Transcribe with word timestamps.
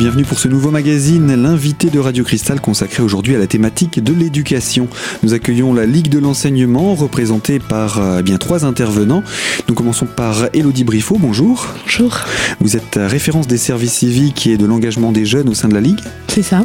bienvenue 0.00 0.24
pour 0.24 0.38
ce 0.38 0.48
nouveau 0.48 0.70
magazine, 0.70 1.34
l'invité 1.34 1.90
de 1.90 1.98
Radio 1.98 2.24
Cristal 2.24 2.58
consacré 2.62 3.02
aujourd'hui 3.02 3.34
à 3.34 3.38
la 3.38 3.46
thématique 3.46 4.02
de 4.02 4.14
l'éducation. 4.14 4.88
Nous 5.22 5.34
accueillons 5.34 5.74
la 5.74 5.84
Ligue 5.84 6.08
de 6.08 6.18
l'enseignement 6.18 6.94
représentée 6.94 7.58
par 7.58 7.98
euh, 7.98 8.16
eh 8.20 8.22
bien 8.22 8.38
trois 8.38 8.64
intervenants. 8.64 9.22
Nous 9.68 9.74
commençons 9.74 10.06
par 10.06 10.48
Elodie 10.54 10.84
Briffaut, 10.84 11.18
bonjour. 11.20 11.66
Bonjour. 11.84 12.18
Vous 12.60 12.78
êtes 12.78 12.98
référence 12.98 13.46
des 13.46 13.58
services 13.58 13.92
civiques 13.92 14.46
et 14.46 14.56
de 14.56 14.64
l'engagement 14.64 15.12
des 15.12 15.26
jeunes 15.26 15.50
au 15.50 15.54
sein 15.54 15.68
de 15.68 15.74
la 15.74 15.82
Ligue. 15.82 16.00
C'est 16.28 16.42
ça. 16.42 16.64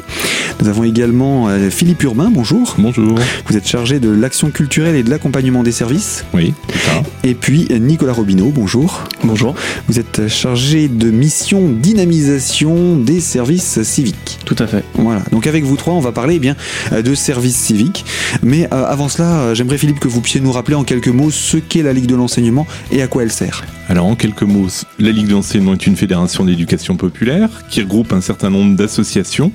Nous 0.62 0.70
avons 0.70 0.86
également 0.86 1.50
euh, 1.50 1.70
Philippe 1.70 2.04
Urbain, 2.04 2.30
bonjour. 2.32 2.76
Bonjour. 2.78 3.20
Vous 3.48 3.58
êtes 3.58 3.68
chargé 3.68 4.00
de 4.00 4.10
l'action 4.10 4.50
culturelle 4.50 4.96
et 4.96 5.04
de 5.04 5.10
l'accompagnement 5.10 5.62
des 5.62 5.74
services. 5.74 6.24
Oui, 6.34 6.54
c'est 6.70 6.90
ça. 6.90 7.04
Et 7.26 7.34
puis 7.34 7.68
Nicolas 7.82 8.14
Robineau, 8.14 8.54
bonjour. 8.56 9.04
Bonjour. 9.26 9.56
Vous 9.90 10.00
êtes 10.00 10.30
chargé 10.30 10.88
de 10.88 11.12
mission 11.12 11.70
dynamisation 11.70 12.96
des 12.96 13.25
services 13.26 13.82
civiques. 13.84 14.40
Tout 14.46 14.56
à 14.60 14.68
fait. 14.68 14.84
Voilà. 14.96 15.22
Donc 15.32 15.48
avec 15.48 15.64
vous 15.64 15.76
trois, 15.76 15.94
on 15.94 16.00
va 16.00 16.12
parler 16.12 16.36
eh 16.36 16.40
bien 16.40 16.56
euh, 16.92 17.02
de 17.02 17.16
services 17.16 17.58
civiques. 17.58 18.06
Mais 18.44 18.68
euh, 18.74 18.86
avant 18.86 19.10
cela, 19.10 19.40
euh, 19.40 19.56
j'aimerais 19.56 19.78
Philippe 19.78 20.00
que 20.00 20.08
vous 20.08 20.22
puissiez 20.22 20.42
nous 20.42 20.52
rappeler 20.52 20.76
en 20.76 20.84
quelques 20.84 21.10
mots 21.10 21.32
ce 21.32 21.58
qu'est 21.58 21.84
la 21.84 21.94
Ligue 21.94 22.08
de 22.08 22.16
l'enseignement 22.16 22.68
et 22.92 23.02
à 23.02 23.08
quoi 23.08 23.24
elle 23.24 23.32
sert. 23.32 23.64
Alors 23.88 24.06
en 24.06 24.16
quelques 24.16 24.44
mots, 24.44 24.68
la 25.00 25.12
Ligue 25.12 25.28
d'enseignement 25.28 25.74
est 25.74 25.86
une 25.86 25.96
fédération 25.96 26.46
d'éducation 26.46 26.98
populaire 26.98 27.50
qui 27.70 27.82
regroupe 27.82 28.14
un 28.14 28.22
certain 28.22 28.50
nombre 28.50 28.76
d'associations 28.76 29.52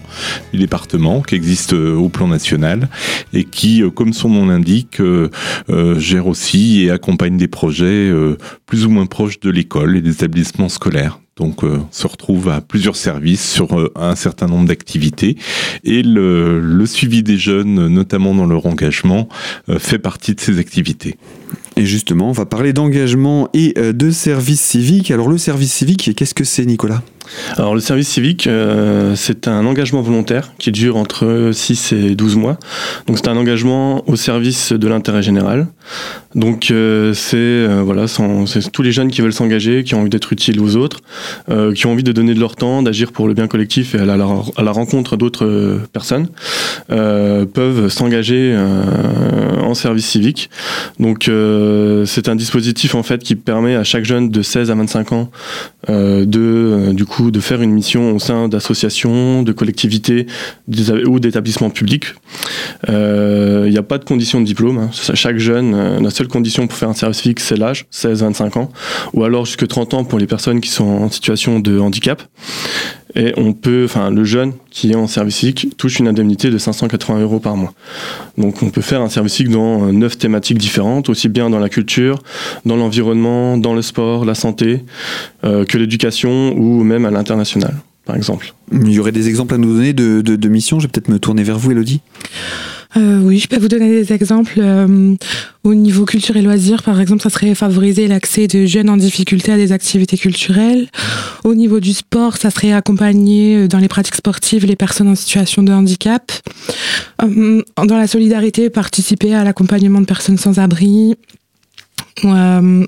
du 0.52 0.58
département 0.58 1.20
qui 1.20 1.34
existent 1.34 1.76
au 1.76 2.08
plan 2.08 2.28
national 2.28 2.88
et 3.32 3.44
qui, 3.44 3.82
comme 3.94 4.12
son 4.12 4.28
nom 4.28 4.46
l'indique, 4.46 5.00
euh, 5.00 5.30
euh, 5.70 5.98
gère 5.98 6.26
aussi 6.26 6.82
et 6.82 6.90
accompagne 6.90 7.36
des 7.36 7.48
projets 7.48 7.84
euh, 7.84 8.36
plus 8.66 8.86
ou 8.86 8.90
moins 8.90 9.06
proches 9.06 9.40
de 9.40 9.50
l'école 9.50 9.96
et 9.96 10.00
des 10.00 10.10
établissements 10.10 10.68
scolaires. 10.68 11.20
Donc, 11.40 11.64
euh, 11.64 11.78
se 11.90 12.06
retrouve 12.06 12.50
à 12.50 12.60
plusieurs 12.60 12.96
services 12.96 13.50
sur 13.50 13.80
euh, 13.80 13.90
un 13.96 14.14
certain 14.14 14.46
nombre 14.46 14.68
d'activités 14.68 15.38
et 15.84 16.02
le, 16.02 16.60
le, 16.60 16.86
suivi 16.86 17.22
des 17.22 17.38
jeunes, 17.38 17.88
notamment 17.88 18.34
dans 18.34 18.44
leur 18.44 18.66
engagement, 18.66 19.26
euh, 19.70 19.78
fait 19.78 19.98
partie 19.98 20.34
de 20.34 20.40
ces 20.40 20.58
activités. 20.58 21.16
Et 21.76 21.86
justement, 21.86 22.28
on 22.28 22.32
va 22.32 22.44
parler 22.44 22.74
d'engagement 22.74 23.48
et 23.54 23.72
de 23.72 24.10
service 24.10 24.60
civique. 24.60 25.10
Alors, 25.10 25.28
le 25.28 25.38
service 25.38 25.72
civique, 25.72 26.14
qu'est-ce 26.14 26.34
que 26.34 26.44
c'est, 26.44 26.66
Nicolas? 26.66 27.02
Alors 27.56 27.74
le 27.74 27.80
service 27.80 28.08
civique, 28.08 28.46
euh, 28.46 29.14
c'est 29.16 29.48
un 29.48 29.66
engagement 29.66 30.02
volontaire 30.02 30.52
qui 30.58 30.72
dure 30.72 30.96
entre 30.96 31.50
6 31.52 31.92
et 31.92 32.14
12 32.14 32.36
mois. 32.36 32.58
Donc 33.06 33.18
c'est 33.18 33.28
un 33.28 33.36
engagement 33.36 34.08
au 34.08 34.16
service 34.16 34.72
de 34.72 34.88
l'intérêt 34.88 35.22
général. 35.22 35.66
Donc 36.34 36.70
euh, 36.70 37.12
c'est 37.12 37.36
euh, 37.36 37.82
voilà, 37.84 38.06
tous 38.72 38.82
les 38.82 38.92
jeunes 38.92 39.10
qui 39.10 39.20
veulent 39.20 39.32
s'engager, 39.32 39.84
qui 39.84 39.94
ont 39.94 40.00
envie 40.00 40.10
d'être 40.10 40.32
utiles 40.32 40.60
aux 40.60 40.76
autres, 40.76 41.00
qui 41.74 41.86
ont 41.86 41.92
envie 41.92 42.04
de 42.04 42.12
donner 42.12 42.34
de 42.34 42.40
leur 42.40 42.56
temps, 42.56 42.82
d'agir 42.82 43.12
pour 43.12 43.28
le 43.28 43.34
bien 43.34 43.48
collectif 43.48 43.94
et 43.94 43.98
à 43.98 44.04
la, 44.04 44.14
à 44.14 44.62
la 44.62 44.72
rencontre 44.72 45.16
d'autres 45.16 45.80
personnes, 45.92 46.28
peuvent 46.88 47.88
s'engager 47.88 48.56
en 49.60 49.74
service 49.74 50.06
civique. 50.06 50.50
Donc 50.98 51.30
c'est 52.06 52.28
un 52.28 52.36
dispositif 52.36 52.94
en 52.94 53.02
fait 53.02 53.22
qui 53.22 53.34
permet 53.34 53.74
à 53.74 53.84
chaque 53.84 54.04
jeune 54.04 54.30
de 54.30 54.42
16 54.42 54.70
à 54.70 54.74
25 54.74 55.12
ans 55.12 55.30
de 55.88 56.92
du 56.92 57.04
coup 57.04 57.19
de 57.30 57.40
faire 57.40 57.60
une 57.60 57.72
mission 57.72 58.16
au 58.16 58.18
sein 58.18 58.48
d'associations, 58.48 59.42
de 59.42 59.52
collectivités 59.52 60.26
ou 61.06 61.20
d'établissements 61.20 61.68
publics. 61.68 62.06
Il 62.88 62.94
euh, 62.94 63.68
n'y 63.68 63.76
a 63.76 63.82
pas 63.82 63.98
de 63.98 64.04
condition 64.04 64.40
de 64.40 64.46
diplôme. 64.46 64.78
Hein. 64.78 64.90
Chaque 64.92 65.36
jeune, 65.38 65.74
euh, 65.74 66.00
la 66.00 66.10
seule 66.10 66.28
condition 66.28 66.66
pour 66.66 66.78
faire 66.78 66.88
un 66.88 66.94
service 66.94 67.18
civique, 67.18 67.40
c'est 67.40 67.56
l'âge, 67.56 67.86
16-25 67.92 68.58
ans, 68.58 68.72
ou 69.12 69.24
alors 69.24 69.44
jusque 69.44 69.66
30 69.66 69.94
ans 69.94 70.04
pour 70.04 70.18
les 70.18 70.26
personnes 70.26 70.60
qui 70.60 70.70
sont 70.70 70.84
en 70.84 71.10
situation 71.10 71.60
de 71.60 71.78
handicap. 71.78 72.22
Et 73.14 73.32
on 73.36 73.52
peut, 73.52 73.84
enfin, 73.84 74.10
le 74.10 74.24
jeune 74.24 74.52
qui 74.70 74.92
est 74.92 74.94
en 74.94 75.06
service 75.06 75.36
civique 75.36 75.74
touche 75.76 75.98
une 75.98 76.08
indemnité 76.08 76.50
de 76.50 76.58
580 76.58 77.20
euros 77.20 77.40
par 77.40 77.56
mois. 77.56 77.72
Donc, 78.38 78.62
on 78.62 78.70
peut 78.70 78.80
faire 78.80 79.00
un 79.00 79.08
service 79.08 79.34
civique 79.34 79.52
dans 79.52 79.86
euh, 79.86 79.92
neuf 79.92 80.18
thématiques 80.18 80.58
différentes, 80.58 81.08
aussi 81.08 81.28
bien 81.28 81.50
dans 81.50 81.58
la 81.58 81.68
culture, 81.68 82.22
dans 82.64 82.76
l'environnement, 82.76 83.56
dans 83.56 83.74
le 83.74 83.82
sport, 83.82 84.24
la 84.24 84.34
santé, 84.34 84.84
euh, 85.44 85.64
que 85.64 85.78
l'éducation 85.78 86.54
ou 86.56 86.84
même 86.84 87.04
à 87.04 87.10
l'international, 87.10 87.74
par 88.04 88.16
exemple. 88.16 88.54
Il 88.72 88.92
y 88.92 89.00
aurait 89.00 89.12
des 89.12 89.28
exemples 89.28 89.54
à 89.54 89.58
nous 89.58 89.74
donner 89.74 89.92
de, 89.92 90.20
de, 90.20 90.36
de 90.36 90.48
missions? 90.48 90.78
Je 90.78 90.86
vais 90.86 90.90
peut-être 90.92 91.08
me 91.08 91.18
tourner 91.18 91.42
vers 91.42 91.58
vous, 91.58 91.72
Elodie. 91.72 92.00
Euh, 92.96 93.20
oui, 93.22 93.38
je 93.38 93.46
peux 93.46 93.58
vous 93.58 93.68
donner 93.68 93.88
des 93.88 94.12
exemples. 94.12 94.54
Euh, 94.58 95.14
au 95.62 95.74
niveau 95.74 96.04
culture 96.04 96.36
et 96.36 96.42
loisirs, 96.42 96.82
par 96.82 97.00
exemple, 97.00 97.22
ça 97.22 97.30
serait 97.30 97.54
favoriser 97.54 98.08
l'accès 98.08 98.48
de 98.48 98.66
jeunes 98.66 98.90
en 98.90 98.96
difficulté 98.96 99.52
à 99.52 99.56
des 99.56 99.72
activités 99.72 100.16
culturelles. 100.16 100.88
Au 101.44 101.54
niveau 101.54 101.80
du 101.80 101.92
sport, 101.92 102.36
ça 102.36 102.50
serait 102.50 102.72
accompagner 102.72 103.56
euh, 103.56 103.68
dans 103.68 103.78
les 103.78 103.88
pratiques 103.88 104.16
sportives 104.16 104.66
les 104.66 104.76
personnes 104.76 105.08
en 105.08 105.14
situation 105.14 105.62
de 105.62 105.72
handicap. 105.72 106.32
Dans 107.22 107.96
la 107.96 108.06
solidarité, 108.06 108.70
participer 108.70 109.34
à 109.34 109.44
l'accompagnement 109.44 110.00
de 110.00 110.06
personnes 110.06 110.38
sans 110.38 110.58
abri. 110.58 111.14
Dans 112.22 112.86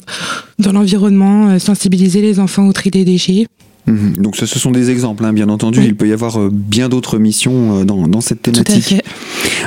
l'environnement, 0.72 1.58
sensibiliser 1.58 2.20
les 2.20 2.40
enfants 2.40 2.66
au 2.66 2.72
tri 2.72 2.90
des 2.90 3.04
déchets. 3.04 3.46
Mmh. 3.86 4.12
Donc 4.18 4.36
ce, 4.36 4.46
ce, 4.46 4.58
sont 4.58 4.70
des 4.70 4.90
exemples, 4.90 5.24
hein, 5.24 5.32
bien 5.32 5.48
entendu. 5.48 5.80
Oui. 5.80 5.86
Il 5.86 5.96
peut 5.96 6.08
y 6.08 6.12
avoir 6.12 6.40
euh, 6.40 6.50
bien 6.52 6.88
d'autres 6.88 7.18
missions 7.18 7.80
euh, 7.80 7.84
dans, 7.84 8.06
dans, 8.06 8.20
cette 8.20 8.42
thématique. 8.42 9.02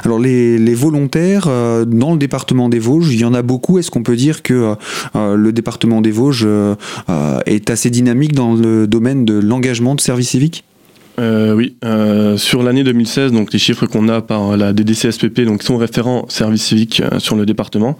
Alors 0.05 0.19
les, 0.19 0.75
volontaires 0.75 1.45
euh, 1.47 1.83
dans 1.83 2.11
le 2.11 2.19
département 2.19 2.69
des 2.69 2.77
Vosges, 2.77 3.11
il 3.11 3.19
y 3.19 3.25
en 3.25 3.33
a 3.33 3.41
beaucoup. 3.41 3.79
Est-ce 3.79 3.89
qu'on 3.89 4.03
peut 4.03 4.15
dire 4.15 4.43
que 4.43 4.75
euh, 5.15 5.35
le 5.35 5.51
département 5.51 6.01
des 6.01 6.11
Vosges 6.11 6.45
euh, 6.45 6.75
est 7.47 7.71
assez 7.71 7.89
dynamique 7.89 8.33
dans 8.33 8.53
le 8.53 8.85
domaine 8.85 9.25
de 9.25 9.33
l'engagement 9.33 9.95
de 9.95 10.01
service 10.01 10.29
civique 10.29 10.63
euh, 11.19 11.53
oui, 11.53 11.75
euh, 11.83 12.37
sur 12.37 12.63
l'année 12.63 12.83
2016, 12.83 13.31
donc 13.31 13.53
les 13.53 13.59
chiffres 13.59 13.85
qu'on 13.85 14.09
a 14.09 14.21
par 14.21 14.57
la 14.57 14.73
DDCSPP, 14.73 15.41
donc 15.41 15.61
qui 15.61 15.65
sont 15.65 15.77
référents 15.77 16.25
service 16.29 16.63
civique 16.63 17.01
euh, 17.01 17.19
sur 17.19 17.35
le 17.35 17.45
département, 17.45 17.97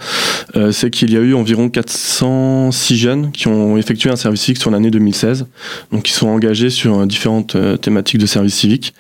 euh, 0.56 0.72
c'est 0.72 0.90
qu'il 0.90 1.14
y 1.14 1.18
a 1.18 1.22
eu 1.22 1.34
environ 1.34 1.70
406 1.70 2.98
jeunes 2.98 3.32
qui 3.32 3.48
ont 3.48 3.78
effectué 3.78 4.10
un 4.10 4.16
service 4.16 4.42
civique 4.42 4.62
sur 4.62 4.72
l'année 4.72 4.92
2016, 4.92 5.48
donc 5.92 6.04
qui 6.04 6.12
sont 6.12 6.28
engagés 6.28 6.70
sur 6.70 7.06
différentes 7.08 7.56
euh, 7.56 7.78
thématiques 7.78 8.20
de 8.20 8.26
service 8.26 8.56
civique. 8.56 8.94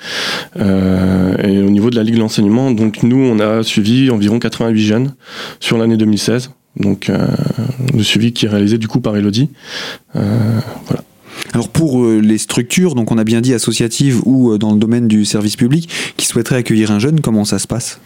Euh, 0.57 1.35
et 1.43 1.59
au 1.59 1.69
niveau 1.69 1.89
de 1.89 1.95
la 1.95 2.03
Ligue 2.03 2.15
de 2.15 2.19
l'enseignement, 2.19 2.71
donc 2.71 3.03
nous, 3.03 3.17
on 3.17 3.39
a 3.39 3.63
suivi 3.63 4.09
environ 4.09 4.39
88 4.39 4.81
jeunes 4.81 5.13
sur 5.59 5.77
l'année 5.77 5.97
2016. 5.97 6.51
Donc 6.77 7.09
le 7.09 8.03
suivi 8.03 8.33
qui 8.33 8.47
est 8.47 8.49
réalisé 8.49 8.77
du 8.77 8.89
coup 8.89 8.99
par 8.99 9.15
Elodie. 9.15 9.49
voilà. 10.13 11.03
Alors 11.53 11.69
pour 11.69 12.03
euh, 12.03 12.19
les 12.19 12.37
structures, 12.37 12.95
donc 12.95 13.11
on 13.11 13.17
a 13.17 13.23
bien 13.23 13.39
dit 13.39 13.53
associatives 13.53 14.21
ou 14.25 14.51
euh, 14.51 14.57
dans 14.57 14.73
le 14.73 14.77
domaine 14.77 15.07
du 15.07 15.25
service 15.25 15.55
public, 15.55 15.89
qui 16.17 16.25
souhaiteraient 16.25 16.57
accueillir 16.57 16.91
un 16.91 16.99
jeune, 16.99 17.21
comment 17.21 17.45
ça 17.45 17.59
se 17.59 17.67
passe? 17.67 17.99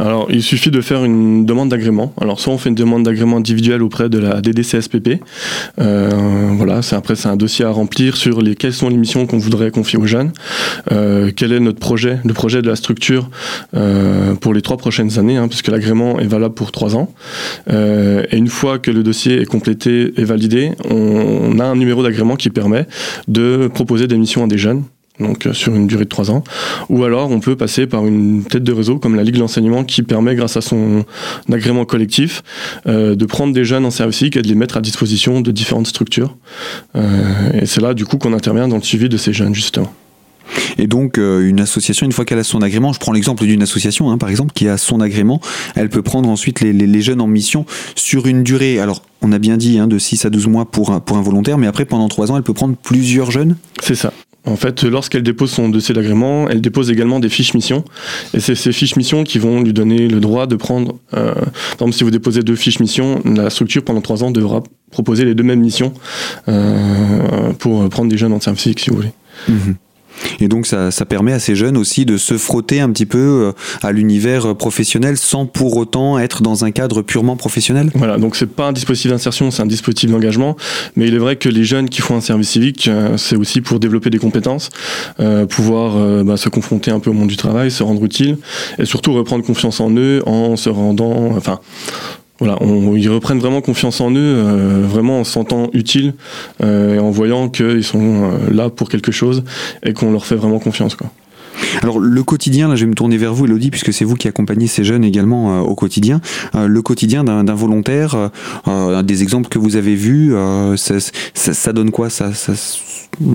Alors 0.00 0.26
il 0.30 0.42
suffit 0.42 0.70
de 0.70 0.80
faire 0.80 1.04
une 1.04 1.46
demande 1.46 1.68
d'agrément. 1.68 2.12
Alors 2.20 2.40
soit 2.40 2.52
on 2.52 2.58
fait 2.58 2.68
une 2.68 2.74
demande 2.74 3.04
d'agrément 3.04 3.36
individuelle 3.36 3.82
auprès 3.82 4.08
de 4.08 4.18
la 4.18 4.40
DDCSPP. 4.40 5.20
Euh, 5.80 6.10
voilà, 6.56 6.82
c'est 6.82 6.96
après 6.96 7.14
c'est 7.16 7.28
un 7.28 7.36
dossier 7.36 7.64
à 7.64 7.70
remplir 7.70 8.16
sur 8.16 8.40
les 8.42 8.56
quelles 8.56 8.74
sont 8.74 8.88
les 8.88 8.96
missions 8.96 9.26
qu'on 9.26 9.38
voudrait 9.38 9.70
confier 9.70 9.98
aux 9.98 10.06
jeunes, 10.06 10.32
quel 10.88 11.52
est 11.52 11.60
notre 11.60 11.78
projet, 11.78 12.18
le 12.24 12.32
projet 12.32 12.62
de 12.62 12.68
la 12.68 12.76
structure 12.76 13.30
pour 14.40 14.54
les 14.54 14.62
trois 14.62 14.76
prochaines 14.76 15.18
années, 15.18 15.36
hein, 15.36 15.48
puisque 15.48 15.68
l'agrément 15.68 16.18
est 16.18 16.26
valable 16.26 16.54
pour 16.54 16.72
trois 16.72 16.96
ans. 16.96 17.12
et 17.68 18.36
une 18.36 18.48
fois 18.48 18.78
que 18.78 18.90
le 18.90 19.02
dossier 19.02 19.40
est 19.40 19.46
complété 19.46 20.12
et 20.16 20.24
validé, 20.24 20.72
on 20.88 21.58
a 21.58 21.64
un 21.64 21.76
numéro 21.76 22.02
d'agrément 22.02 22.36
qui 22.36 22.50
permet 22.50 22.75
de 23.28 23.68
proposer 23.72 24.06
des 24.06 24.16
missions 24.16 24.44
à 24.44 24.46
des 24.46 24.58
jeunes 24.58 24.84
donc 25.20 25.48
sur 25.52 25.74
une 25.74 25.86
durée 25.86 26.04
de 26.04 26.08
trois 26.08 26.30
ans, 26.30 26.44
ou 26.88 27.04
alors 27.04 27.30
on 27.30 27.40
peut 27.40 27.56
passer 27.56 27.86
par 27.86 28.06
une 28.06 28.44
tête 28.44 28.64
de 28.64 28.72
réseau 28.72 28.98
comme 28.98 29.14
la 29.14 29.22
Ligue 29.22 29.36
de 29.36 29.40
l'enseignement 29.40 29.84
qui 29.84 30.02
permet, 30.02 30.34
grâce 30.34 30.56
à 30.56 30.60
son 30.60 31.04
agrément 31.50 31.84
collectif, 31.84 32.42
euh, 32.86 33.14
de 33.14 33.24
prendre 33.24 33.52
des 33.52 33.64
jeunes 33.64 33.84
en 33.84 33.90
service 33.90 34.22
et 34.22 34.30
de 34.30 34.48
les 34.48 34.54
mettre 34.54 34.76
à 34.76 34.80
disposition 34.80 35.40
de 35.40 35.50
différentes 35.50 35.86
structures. 35.86 36.36
Euh, 36.96 37.02
et 37.54 37.66
c'est 37.66 37.80
là 37.80 37.94
du 37.94 38.04
coup 38.04 38.18
qu'on 38.18 38.32
intervient 38.32 38.68
dans 38.68 38.76
le 38.76 38.82
suivi 38.82 39.08
de 39.08 39.16
ces 39.16 39.32
jeunes 39.32 39.54
justement. 39.54 39.92
Et 40.78 40.86
donc, 40.86 41.18
euh, 41.18 41.48
une 41.48 41.60
association, 41.60 42.06
une 42.06 42.12
fois 42.12 42.24
qu'elle 42.24 42.38
a 42.38 42.44
son 42.44 42.62
agrément, 42.62 42.92
je 42.92 43.00
prends 43.00 43.12
l'exemple 43.12 43.44
d'une 43.44 43.62
association, 43.62 44.10
hein, 44.10 44.18
par 44.18 44.28
exemple, 44.28 44.52
qui 44.52 44.68
a 44.68 44.76
son 44.76 45.00
agrément, 45.00 45.40
elle 45.74 45.88
peut 45.88 46.02
prendre 46.02 46.28
ensuite 46.28 46.60
les, 46.60 46.72
les, 46.72 46.86
les, 46.86 47.02
jeunes 47.02 47.20
en 47.20 47.26
mission 47.26 47.66
sur 47.94 48.26
une 48.26 48.42
durée, 48.42 48.78
alors 48.78 49.02
on 49.22 49.32
a 49.32 49.38
bien 49.38 49.56
dit, 49.56 49.78
hein, 49.78 49.86
de 49.86 49.98
6 49.98 50.24
à 50.24 50.30
12 50.30 50.46
mois 50.48 50.64
pour 50.66 50.90
un, 50.90 51.00
pour 51.00 51.16
un 51.16 51.22
volontaire, 51.22 51.58
mais 51.58 51.66
après, 51.66 51.84
pendant 51.84 52.08
3 52.08 52.30
ans, 52.30 52.36
elle 52.36 52.42
peut 52.42 52.54
prendre 52.54 52.76
plusieurs 52.76 53.30
jeunes 53.30 53.56
C'est 53.80 53.94
ça. 53.94 54.12
En 54.46 54.54
fait, 54.54 54.84
lorsqu'elle 54.84 55.24
dépose 55.24 55.50
son 55.50 55.68
dossier 55.68 55.92
d'agrément, 55.92 56.48
elle 56.48 56.60
dépose 56.60 56.90
également 56.90 57.18
des 57.18 57.28
fiches 57.28 57.52
mission. 57.52 57.84
Et 58.32 58.38
c'est 58.38 58.54
ces 58.54 58.72
fiches 58.72 58.94
missions 58.94 59.24
qui 59.24 59.40
vont 59.40 59.60
lui 59.60 59.72
donner 59.72 60.06
le 60.06 60.20
droit 60.20 60.46
de 60.46 60.54
prendre. 60.54 60.98
Euh, 61.14 61.34
par 61.34 61.88
exemple, 61.88 61.92
si 61.94 62.04
vous 62.04 62.12
déposez 62.12 62.42
deux 62.42 62.54
fiches 62.54 62.78
mission, 62.78 63.20
la 63.24 63.50
structure 63.50 63.82
pendant 63.82 64.00
trois 64.00 64.22
ans 64.22 64.30
devra 64.30 64.62
proposer 64.92 65.24
les 65.24 65.34
deux 65.34 65.42
mêmes 65.42 65.60
missions 65.60 65.92
euh, 66.48 67.52
pour 67.58 67.88
prendre 67.88 68.08
des 68.08 68.16
jeunes 68.16 68.32
en 68.32 68.40
service 68.40 68.62
civique, 68.62 68.80
si 68.80 68.90
vous 68.90 68.96
voulez. 68.96 69.12
Mmh. 69.48 69.72
Et 70.40 70.48
donc 70.48 70.66
ça, 70.66 70.90
ça, 70.90 71.04
permet 71.04 71.32
à 71.32 71.38
ces 71.38 71.54
jeunes 71.54 71.76
aussi 71.76 72.04
de 72.04 72.16
se 72.16 72.36
frotter 72.36 72.80
un 72.80 72.90
petit 72.90 73.06
peu 73.06 73.52
à 73.82 73.92
l'univers 73.92 74.56
professionnel 74.56 75.16
sans 75.16 75.46
pour 75.46 75.76
autant 75.76 76.18
être 76.18 76.42
dans 76.42 76.64
un 76.64 76.70
cadre 76.70 77.02
purement 77.02 77.36
professionnel. 77.36 77.90
Voilà, 77.94 78.18
donc 78.18 78.36
c'est 78.36 78.46
pas 78.46 78.68
un 78.68 78.72
dispositif 78.72 79.10
d'insertion, 79.10 79.50
c'est 79.50 79.62
un 79.62 79.66
dispositif 79.66 80.10
d'engagement. 80.10 80.56
Mais 80.96 81.06
il 81.06 81.14
est 81.14 81.18
vrai 81.18 81.36
que 81.36 81.48
les 81.48 81.64
jeunes 81.64 81.88
qui 81.88 82.00
font 82.00 82.16
un 82.16 82.20
service 82.20 82.50
civique, 82.50 82.90
c'est 83.16 83.36
aussi 83.36 83.60
pour 83.60 83.78
développer 83.78 84.10
des 84.10 84.18
compétences, 84.18 84.70
pouvoir 85.48 86.24
bah, 86.24 86.36
se 86.36 86.48
confronter 86.48 86.90
un 86.90 87.00
peu 87.00 87.10
au 87.10 87.14
monde 87.14 87.28
du 87.28 87.36
travail, 87.36 87.70
se 87.70 87.82
rendre 87.82 88.04
utile 88.04 88.38
et 88.78 88.84
surtout 88.84 89.12
reprendre 89.12 89.44
confiance 89.44 89.80
en 89.80 89.90
eux 89.90 90.22
en 90.26 90.56
se 90.56 90.68
rendant, 90.68 91.32
enfin 91.36 91.60
voilà, 92.38 92.58
ils 92.60 93.08
reprennent 93.08 93.38
vraiment 93.38 93.62
confiance 93.62 94.00
en 94.00 94.10
eux, 94.10 94.16
euh, 94.18 94.82
vraiment 94.86 95.20
en 95.20 95.24
se 95.24 95.32
sentant 95.32 95.70
utiles 95.72 96.14
euh, 96.62 96.96
et 96.96 96.98
en 96.98 97.10
voyant 97.10 97.48
qu'ils 97.48 97.84
sont 97.84 98.24
euh, 98.24 98.52
là 98.52 98.68
pour 98.68 98.90
quelque 98.90 99.10
chose 99.10 99.42
et 99.82 99.94
qu'on 99.94 100.12
leur 100.12 100.26
fait 100.26 100.36
vraiment 100.36 100.58
confiance. 100.58 100.96
Alors 101.82 101.98
le 101.98 102.22
quotidien, 102.22 102.68
là 102.68 102.76
je 102.76 102.84
vais 102.84 102.90
me 102.90 102.94
tourner 102.94 103.16
vers 103.16 103.32
vous 103.32 103.46
Elodie, 103.46 103.70
puisque 103.70 103.92
c'est 103.92 104.04
vous 104.04 104.16
qui 104.16 104.28
accompagnez 104.28 104.66
ces 104.66 104.84
jeunes 104.84 105.04
également 105.04 105.62
au 105.62 105.74
quotidien. 105.74 106.20
le 106.54 106.82
quotidien 106.82 107.24
d'un 107.24 107.54
volontaire, 107.54 108.30
des 109.02 109.22
exemples 109.22 109.48
que 109.48 109.58
vous 109.58 109.76
avez 109.76 109.94
vus, 109.94 110.34
ça, 110.76 111.72
donne 111.72 111.90
quoi? 111.90 112.10
Ça, 112.10 112.32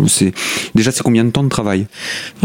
c'est 0.08 0.34
déjà 0.76 0.92
c'est 0.92 1.04
combien 1.04 1.24
de 1.24 1.30
temps 1.30 1.44
de 1.44 1.50
travail? 1.50 1.88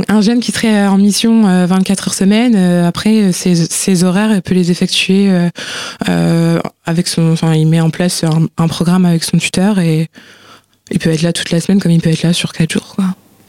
Un 0.09 0.21
jeune 0.21 0.41
qui 0.41 0.53
serait 0.53 0.87
en 0.87 0.99
mission 0.99 1.43
24 1.67 2.01
euh, 2.01 2.09
heures 2.09 2.15
semaine, 2.15 2.55
euh, 2.57 2.87
après 2.87 3.33
ses, 3.33 3.55
ses, 3.55 4.05
horaires, 4.05 4.35
il 4.35 4.43
peut 4.43 4.55
les 4.55 4.71
effectuer 4.71 5.29
euh, 6.09 6.61
avec 6.85 7.09
son, 7.09 7.33
enfin, 7.33 7.55
il 7.55 7.67
met 7.67 7.81
en 7.81 7.91
place 7.91 8.25
un, 8.25 8.69
programme 8.69 9.05
avec 9.05 9.25
son 9.25 9.39
tuteur 9.39 9.79
et 9.79 10.09
il 10.91 10.99
peut 10.99 11.11
être 11.11 11.23
là 11.23 11.33
toute 11.33 11.51
la 11.51 11.61
semaine 11.61 11.81
comme 11.81 11.93
il 11.93 12.01
peut 12.01 12.11
être 12.11 12.23
là 12.23 12.33
sur 12.33 12.53
4 12.53 12.73
jours. 12.73 12.97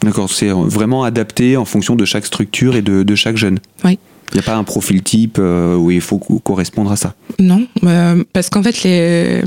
D'accord, 0.04 0.30
c'est 0.32 0.50
vraiment 0.50 1.04
adapté 1.04 1.58
en 1.58 1.66
fonction 1.66 1.96
de 1.96 2.06
chaque 2.06 2.26
structure 2.26 2.76
et 2.76 2.82
de, 2.82 3.04
de 3.04 3.16
chaque 3.16 3.38
jeune? 3.38 3.60
Oui. 3.84 3.98
Il 4.34 4.36
n'y 4.36 4.40
a 4.40 4.44
pas 4.44 4.56
un 4.56 4.64
profil 4.64 5.02
type 5.04 5.38
euh, 5.40 5.76
où 5.76 5.90
il 5.90 6.02
faut 6.02 6.18
correspondre 6.18 6.92
à 6.92 6.98
ça? 6.98 7.16
Non, 7.40 7.66
euh, 7.84 8.24
parce 8.34 8.50
qu'en 8.50 8.62
fait, 8.62 8.84
les... 8.84 9.42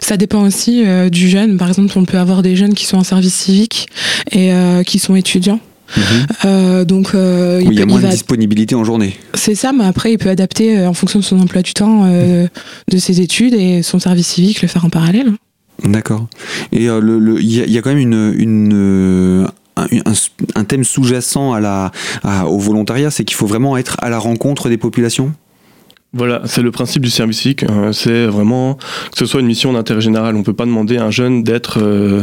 ça 0.00 0.16
dépend 0.16 0.42
aussi 0.42 0.84
euh, 0.86 1.08
du 1.08 1.28
jeune. 1.28 1.56
Par 1.56 1.68
exemple, 1.68 1.92
on 1.96 2.04
peut 2.04 2.18
avoir 2.18 2.42
des 2.42 2.54
jeunes 2.54 2.74
qui 2.74 2.84
sont 2.84 2.96
en 2.96 3.04
service 3.04 3.34
civique 3.34 3.88
et 4.30 4.52
qui 4.86 4.98
sont 4.98 5.16
étudiants. 5.16 5.60
Mhm. 5.96 6.84
donc, 6.84 7.12
il, 7.14 7.72
y 7.72 7.80
a 7.80 7.86
moins 7.86 8.00
de 8.00 8.08
disponibilité 8.08 8.74
en 8.74 8.84
journée. 8.84 9.16
C'est 9.34 9.54
ça, 9.54 9.72
mais 9.72 9.84
après, 9.84 10.12
il 10.12 10.18
peut 10.18 10.28
adapter 10.28 10.86
en 10.86 10.92
fonction 10.92 11.18
de 11.18 11.24
son 11.24 11.40
emploi 11.40 11.62
du 11.62 11.72
temps, 11.72 12.06
de 12.06 12.98
ses 12.98 13.20
études 13.20 13.54
et 13.54 13.82
son 13.82 13.98
service 13.98 14.28
civique, 14.28 14.62
le 14.62 14.68
faire 14.68 14.84
en 14.84 14.90
parallèle. 14.90 15.32
D'accord. 15.82 16.26
Et 16.72 16.84
il 16.84 16.98
le, 16.98 17.40
y, 17.40 17.70
y, 17.70 17.78
a 17.78 17.82
quand 17.82 17.94
même 17.94 17.98
une, 17.98 18.34
une, 18.36 19.48
un, 20.54 20.64
thème 20.64 20.84
sous-jacent 20.84 21.54
au 22.46 22.58
volontariat, 22.58 23.10
c'est 23.10 23.24
qu'il 23.24 23.36
faut 23.36 23.46
vraiment 23.46 23.76
être 23.76 23.96
à 24.00 24.10
la 24.10 24.18
rencontre 24.18 24.68
des 24.68 24.78
populations? 24.78 25.32
Voilà, 26.14 26.40
c'est 26.46 26.62
le 26.62 26.70
principe 26.70 27.04
du 27.04 27.10
service 27.10 27.40
civique. 27.40 27.64
Euh, 27.64 27.92
c'est 27.92 28.24
vraiment 28.24 28.76
que 28.76 29.18
ce 29.18 29.26
soit 29.26 29.40
une 29.40 29.46
mission 29.46 29.74
d'intérêt 29.74 30.00
général. 30.00 30.36
On 30.36 30.38
ne 30.38 30.44
peut 30.44 30.54
pas 30.54 30.64
demander 30.64 30.96
à 30.96 31.04
un 31.04 31.10
jeune 31.10 31.42
d'être 31.42 31.80
euh, 31.82 32.22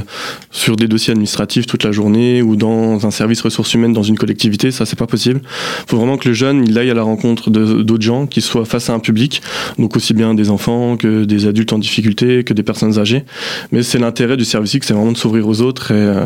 sur 0.49 0.75
des 0.75 0.87
dossiers 0.87 1.11
administratifs 1.11 1.67
toute 1.67 1.83
la 1.83 1.91
journée 1.91 2.41
ou 2.41 2.55
dans 2.55 3.05
un 3.05 3.11
service 3.11 3.41
ressources 3.41 3.75
humaines 3.75 3.93
dans 3.93 4.01
une 4.01 4.17
collectivité. 4.17 4.71
Ça, 4.71 4.87
c'est 4.87 4.97
pas 4.97 5.05
possible. 5.05 5.41
Il 5.43 5.89
faut 5.89 5.97
vraiment 5.97 6.17
que 6.17 6.27
le 6.27 6.33
jeune 6.33 6.65
il 6.67 6.75
aille 6.79 6.89
à 6.89 6.95
la 6.95 7.03
rencontre 7.03 7.51
d'autres 7.51 8.01
gens, 8.01 8.25
qui 8.25 8.41
soient 8.41 8.65
face 8.65 8.89
à 8.89 8.93
un 8.93 8.99
public, 8.99 9.43
donc 9.77 9.95
aussi 9.95 10.15
bien 10.15 10.33
des 10.33 10.49
enfants 10.49 10.97
que 10.97 11.23
des 11.23 11.45
adultes 11.45 11.71
en 11.71 11.77
difficulté, 11.77 12.43
que 12.43 12.55
des 12.55 12.63
personnes 12.63 12.97
âgées. 12.97 13.23
Mais 13.71 13.83
c'est 13.83 13.99
l'intérêt 13.99 14.35
du 14.35 14.45
service 14.45 14.71
civique, 14.71 14.85
c'est 14.85 14.95
vraiment 14.95 15.11
de 15.11 15.17
s'ouvrir 15.17 15.47
aux 15.47 15.61
autres 15.61 15.91
et 15.91 15.95
euh, 15.95 16.25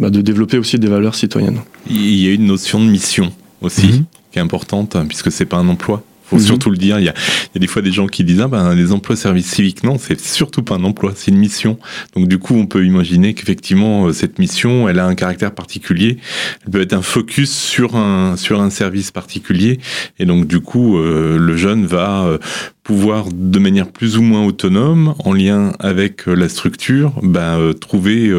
bah, 0.00 0.10
de 0.10 0.20
développer 0.22 0.58
aussi 0.58 0.76
des 0.80 0.88
valeurs 0.88 1.14
citoyennes. 1.14 1.60
Il 1.88 2.16
y 2.16 2.28
a 2.28 2.32
une 2.32 2.46
notion 2.46 2.80
de 2.80 2.90
mission 2.90 3.32
aussi. 3.62 3.86
Mhm. 3.86 4.04
qui 4.32 4.38
est 4.38 4.42
importante 4.42 4.96
hein, 4.96 5.04
puisque 5.06 5.30
c'est 5.30 5.44
pas 5.44 5.58
un 5.58 5.68
emploi 5.68 6.02
faut 6.30 6.36
mhm. 6.36 6.42
surtout 6.42 6.70
le 6.70 6.76
dire. 6.76 6.98
Il 6.98 7.04
y, 7.04 7.08
a, 7.08 7.14
il 7.14 7.50
y, 7.54 7.58
a, 7.58 7.60
des 7.60 7.66
fois 7.66 7.82
des 7.82 7.92
gens 7.92 8.06
qui 8.06 8.24
disent 8.24 8.40
ah 8.40 8.48
ben 8.48 8.74
les 8.74 8.92
emplois 8.92 9.16
services 9.16 9.50
civiques 9.50 9.82
non 9.84 9.98
c'est 9.98 10.20
surtout 10.20 10.62
pas 10.62 10.76
un 10.76 10.84
emploi 10.84 11.12
c'est 11.14 11.30
une 11.30 11.38
mission. 11.38 11.78
Donc 12.14 12.28
du 12.28 12.38
coup 12.38 12.54
on 12.54 12.66
peut 12.66 12.84
imaginer 12.84 13.34
qu'effectivement 13.34 14.06
euh, 14.06 14.12
cette 14.12 14.38
mission 14.38 14.88
elle 14.88 14.98
a 14.98 15.06
un 15.06 15.14
caractère 15.14 15.52
particulier. 15.52 16.18
Elle 16.64 16.70
peut 16.70 16.80
être 16.80 16.92
un 16.92 17.02
focus 17.02 17.52
sur 17.52 17.96
un 17.96 18.36
sur 18.36 18.60
un 18.60 18.70
service 18.70 19.10
particulier 19.10 19.80
et 20.18 20.24
donc 20.24 20.46
du 20.46 20.60
coup 20.60 20.98
euh, 20.98 21.38
le 21.38 21.56
jeune 21.56 21.86
va 21.86 22.24
euh, 22.24 22.38
pouvoir 22.82 23.26
de 23.32 23.58
manière 23.58 23.88
plus 23.88 24.16
ou 24.16 24.22
moins 24.22 24.44
autonome, 24.44 25.14
en 25.24 25.32
lien 25.32 25.72
avec 25.80 26.26
euh, 26.28 26.34
la 26.34 26.48
structure, 26.48 27.12
bah, 27.22 27.56
euh, 27.56 27.72
trouver, 27.72 28.32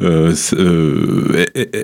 euh, 0.00 0.34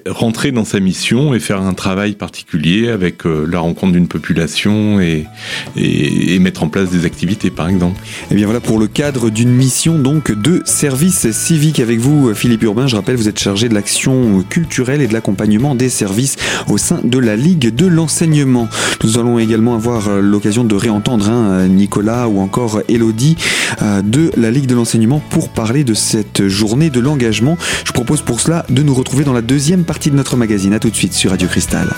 rentrer 0.07 0.51
dans 0.51 0.65
sa 0.65 0.81
mission 0.81 1.35
et 1.35 1.41
faire 1.41 1.63
un 1.63 1.75
travail 1.75 2.15
particulier 2.15 2.89
avec 2.89 3.25
la 3.25 3.61
rencontre 3.61 3.93
d'une 3.93 4.09
population 4.09 5.01
et, 5.01 5.27
et, 5.77 6.39
mettre 6.39 6.63
en 6.63 6.69
place 6.69 6.91
des 6.91 7.05
activités, 7.05 7.51
par 7.51 7.69
exemple. 7.69 8.01
Et 8.03 8.27
eh 8.33 8.35
bien 8.35 8.47
voilà 8.47 8.61
pour 8.61 8.79
le 8.79 8.87
cadre 8.87 9.31
d'une 9.31 9.51
mission 9.51 9.99
donc 9.99 10.33
de 10.33 10.63
service 10.65 11.31
civique 11.31 11.81
avec 11.81 11.99
vous, 11.99 12.35
Philippe 12.35 12.63
Urbain. 12.63 12.87
Je 12.87 12.97
rappelle, 12.97 13.17
vous 13.17 13.29
êtes 13.29 13.39
chargé 13.39 13.69
de 13.69 13.75
l'action 13.75 14.43
culturelle 14.49 15.01
et 15.01 15.07
de 15.07 15.13
l'accompagnement 15.13 15.75
des 15.75 15.89
services 15.89 16.37
au 16.69 16.79
sein 16.79 17.01
de 17.05 17.19
la 17.19 17.37
Ligue 17.37 17.75
de 17.75 17.87
l'enseignement. 17.87 18.69
Nous 19.05 19.19
allons 19.19 19.39
également 19.39 19.75
avoir 19.75 20.21
l'occasion 20.21 20.65
de 20.65 20.75
réentendre 20.75 21.29
hein, 21.29 21.69
Nicolas 21.69 22.00
ou 22.01 22.41
encore 22.41 22.81
Elodie 22.89 23.37
euh, 23.83 24.03
de 24.03 24.31
la 24.37 24.51
Ligue 24.51 24.67
de 24.67 24.75
l'enseignement 24.75 25.21
pour 25.31 25.49
parler 25.49 25.85
de 25.85 25.95
cette 25.95 26.49
journée 26.49 26.91
de 26.91 27.01
l'engagement. 27.01 27.57
Je 27.85 27.93
propose 27.93 28.23
pour 28.23 28.41
cela 28.41 28.65
de 28.69 28.83
nous 28.83 28.95
retrouver 28.95 29.25
dans 29.25 29.33
la 29.33 29.43
deuxième 29.43 29.85
partie 29.85 30.11
de 30.11 30.17
notre 30.17 30.37
magazine. 30.37 30.73
A 30.73 30.79
tout 30.79 30.91
de 30.91 30.97
suite 30.97 31.13
sur 31.13 31.31
Radio 31.31 31.49
Cristal. 31.49 31.89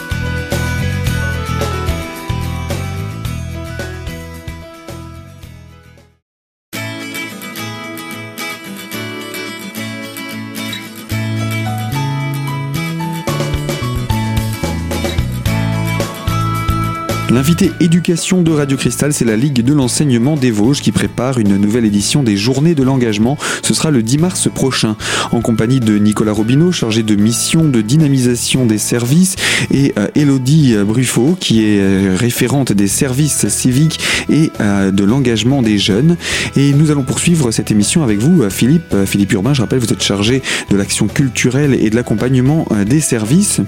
L'invité 17.33 17.73
éducation 17.81 18.43
de 18.43 18.51
Radio 18.51 18.77
Cristal, 18.77 19.15
c'est 19.15 19.25
la 19.25 19.37
Ligue 19.37 19.65
de 19.65 19.73
l'enseignement 19.73 20.37
des 20.37 20.51
Vosges 20.51 20.83
qui 20.83 20.93
prépare 20.93 21.39
une 21.39 21.57
nouvelle 21.57 21.87
édition 21.87 22.23
des 22.23 22.37
Journées 22.37 22.75
de 22.75 22.83
l'engagement. 22.83 23.39
Ce 23.63 23.73
sera 23.73 23.91
le 23.91 24.03
10 24.03 24.19
mars 24.19 24.49
prochain, 24.55 24.97
en 25.31 25.41
compagnie 25.41 25.81
de 25.81 25.97
Nicolas 25.97 26.33
Robineau, 26.33 26.73
chargé 26.73 27.03
de 27.03 27.17
mission 27.17 27.65
de 27.65 27.81
dynamisation 27.81 28.67
des 28.67 28.77
services, 28.77 29.37
et 29.71 29.95
euh, 29.99 30.09
Elodie 30.15 30.77
Bruffaut, 30.85 31.35
qui 31.41 31.65
est 31.65 31.81
euh, 31.81 32.17
référente 32.19 32.73
des 32.73 32.87
services 32.87 33.49
civiques 33.49 33.99
et 34.29 34.53
euh, 34.61 34.91
de 34.91 35.03
l'engagement 35.03 35.63
des 35.63 35.79
jeunes. 35.79 36.19
Et 36.57 36.75
nous 36.75 36.91
allons 36.91 37.05
poursuivre 37.05 37.51
cette 37.51 37.71
émission 37.71 38.03
avec 38.03 38.19
vous, 38.19 38.51
Philippe. 38.51 38.95
Philippe 39.07 39.33
Urbain, 39.33 39.55
je 39.55 39.63
rappelle, 39.63 39.79
vous 39.79 39.91
êtes 39.95 40.03
chargé 40.03 40.43
de 40.69 40.77
l'action 40.77 41.07
culturelle 41.07 41.73
et 41.73 41.89
de 41.89 41.97
l'accompagnement 41.97 42.69
des 42.87 43.01
services. 43.01 43.63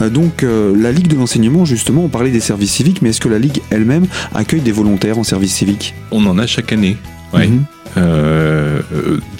Donc, 0.00 0.44
la 0.44 0.92
Ligue 0.92 1.08
de 1.08 1.16
l'enseignement, 1.16 1.64
justement, 1.64 2.04
on 2.04 2.08
parlait 2.08 2.30
des 2.30 2.38
services 2.38 2.74
civiques, 2.74 3.02
mais 3.02 3.07
est-ce 3.08 3.20
que 3.20 3.28
la 3.28 3.38
Ligue 3.38 3.60
elle-même 3.70 4.06
accueille 4.34 4.60
des 4.60 4.72
volontaires 4.72 5.18
en 5.18 5.24
service 5.24 5.54
civique? 5.54 5.94
On 6.10 6.24
en 6.26 6.38
a 6.38 6.46
chaque 6.46 6.72
année. 6.72 6.96
Ouais. 7.32 7.46
Mhm. 7.46 7.64
Euh, 7.96 8.80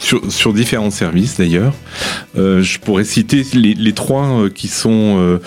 sur, 0.01 0.33
sur, 0.33 0.53
différents 0.53 0.91
services 0.91 1.37
d'ailleurs. 1.37 1.75
Euh, 2.37 2.63
je 2.63 2.79
pourrais 2.79 3.05
citer 3.05 3.45
les, 3.55 3.75
les 3.75 3.93
trois 3.93 4.43
euh, 4.43 4.51
qui 4.51 4.69
sont 4.69 5.39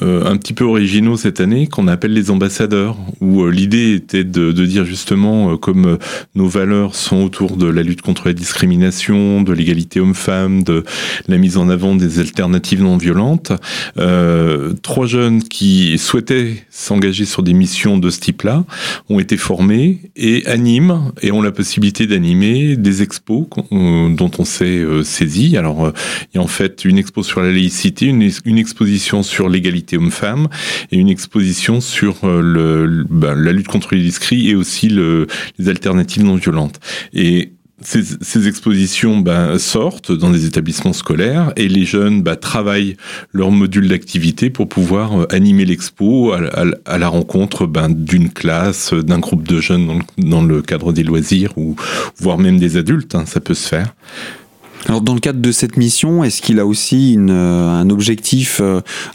un 0.00 0.36
petit 0.36 0.52
peu 0.52 0.64
originaux 0.64 1.16
cette 1.16 1.40
année, 1.40 1.66
qu'on 1.66 1.88
appelle 1.88 2.12
les 2.12 2.30
ambassadeurs, 2.30 2.96
où 3.20 3.46
l'idée 3.48 3.94
était 3.94 4.24
de, 4.24 4.52
de, 4.52 4.64
dire 4.64 4.84
justement 4.84 5.56
comme 5.56 5.98
nos 6.34 6.48
valeurs 6.48 6.94
sont 6.94 7.22
autour 7.22 7.56
de 7.56 7.66
la 7.66 7.82
lutte 7.82 8.02
contre 8.02 8.28
la 8.28 8.34
discrimination, 8.34 9.42
de 9.42 9.52
l'égalité 9.52 10.00
homme-femme, 10.00 10.62
de 10.62 10.84
la 11.28 11.38
mise 11.38 11.56
en 11.56 11.68
avant 11.68 11.94
des 11.94 12.18
alternatives 12.18 12.82
non 12.82 12.96
violentes. 12.96 13.52
trois 14.82 15.06
jeunes 15.06 15.42
qui 15.42 15.98
souhaitaient 15.98 16.64
s'engager 16.70 17.24
sur 17.24 17.42
des 17.42 17.54
missions 17.54 17.98
de 17.98 18.10
ce 18.10 18.20
type-là 18.20 18.64
ont 19.08 19.20
été 19.20 19.36
formés 19.36 20.10
et 20.16 20.46
animent 20.46 21.12
et 21.22 21.32
ont 21.32 21.42
la 21.42 21.52
possibilité 21.52 22.06
d'animer 22.06 22.49
des 22.76 23.02
expos 23.02 23.46
euh, 23.72 24.08
dont 24.14 24.30
on 24.38 24.44
s'est 24.44 24.64
euh, 24.64 25.02
saisi. 25.02 25.56
Alors, 25.56 25.86
euh, 25.86 25.92
il 26.32 26.36
y 26.36 26.38
a 26.38 26.42
en 26.42 26.46
fait 26.46 26.84
une 26.84 26.98
expo 26.98 27.22
sur 27.22 27.40
la 27.40 27.50
laïcité, 27.50 28.06
une, 28.06 28.58
exposition 28.58 29.22
sur 29.22 29.48
l'égalité 29.48 29.96
homme-femme 29.96 30.48
et 30.90 30.96
une 30.96 31.08
exposition 31.08 31.80
sur 31.80 32.26
le, 32.26 33.04
ben, 33.08 33.34
la 33.34 33.52
lutte 33.52 33.68
contre 33.68 33.94
les 33.94 34.02
discrits 34.02 34.50
et 34.50 34.54
aussi 34.54 34.88
le, 34.88 35.26
les 35.58 35.68
alternatives 35.68 36.24
non 36.24 36.36
violentes. 36.36 36.80
Et 37.12 37.52
ces, 37.82 38.46
expositions 38.46 39.18
bah, 39.18 39.58
sortent 39.58 40.12
dans 40.12 40.30
des 40.30 40.44
établissements 40.44 40.92
scolaires 40.92 41.52
et 41.56 41.68
les 41.68 41.84
jeunes 41.84 42.22
bah, 42.22 42.36
travaillent 42.36 42.96
leur 43.32 43.50
module 43.50 43.88
d'activité 43.88 44.50
pour 44.50 44.68
pouvoir 44.68 45.22
euh, 45.22 45.26
animer 45.30 45.64
l'expo 45.64 46.32
à, 46.32 46.98
la 46.98 47.08
rencontre 47.08 47.66
bah, 47.66 47.88
d'une 47.88 48.30
classe, 48.30 48.92
d'un 48.92 49.18
groupe 49.18 49.48
de 49.48 49.60
jeunes 49.60 50.02
dans 50.18 50.42
le, 50.42 50.60
cadre 50.62 50.92
des 50.92 51.02
loisirs 51.02 51.56
ou 51.56 51.74
voire 52.18 52.38
même 52.38 52.58
des 52.58 52.76
adultes, 52.76 53.14
hein, 53.14 53.24
ça 53.26 53.40
peut 53.40 53.54
se 53.54 53.66
faire. 53.66 53.94
Alors 54.86 55.00
dans 55.00 55.14
le 55.14 55.20
cadre 55.20 55.40
de 55.40 55.52
cette 55.52 55.76
mission, 55.76 56.24
est-ce 56.24 56.40
qu'il 56.40 56.58
a 56.58 56.66
aussi 56.66 57.12
une, 57.12 57.30
un 57.30 57.88
objectif 57.90 58.62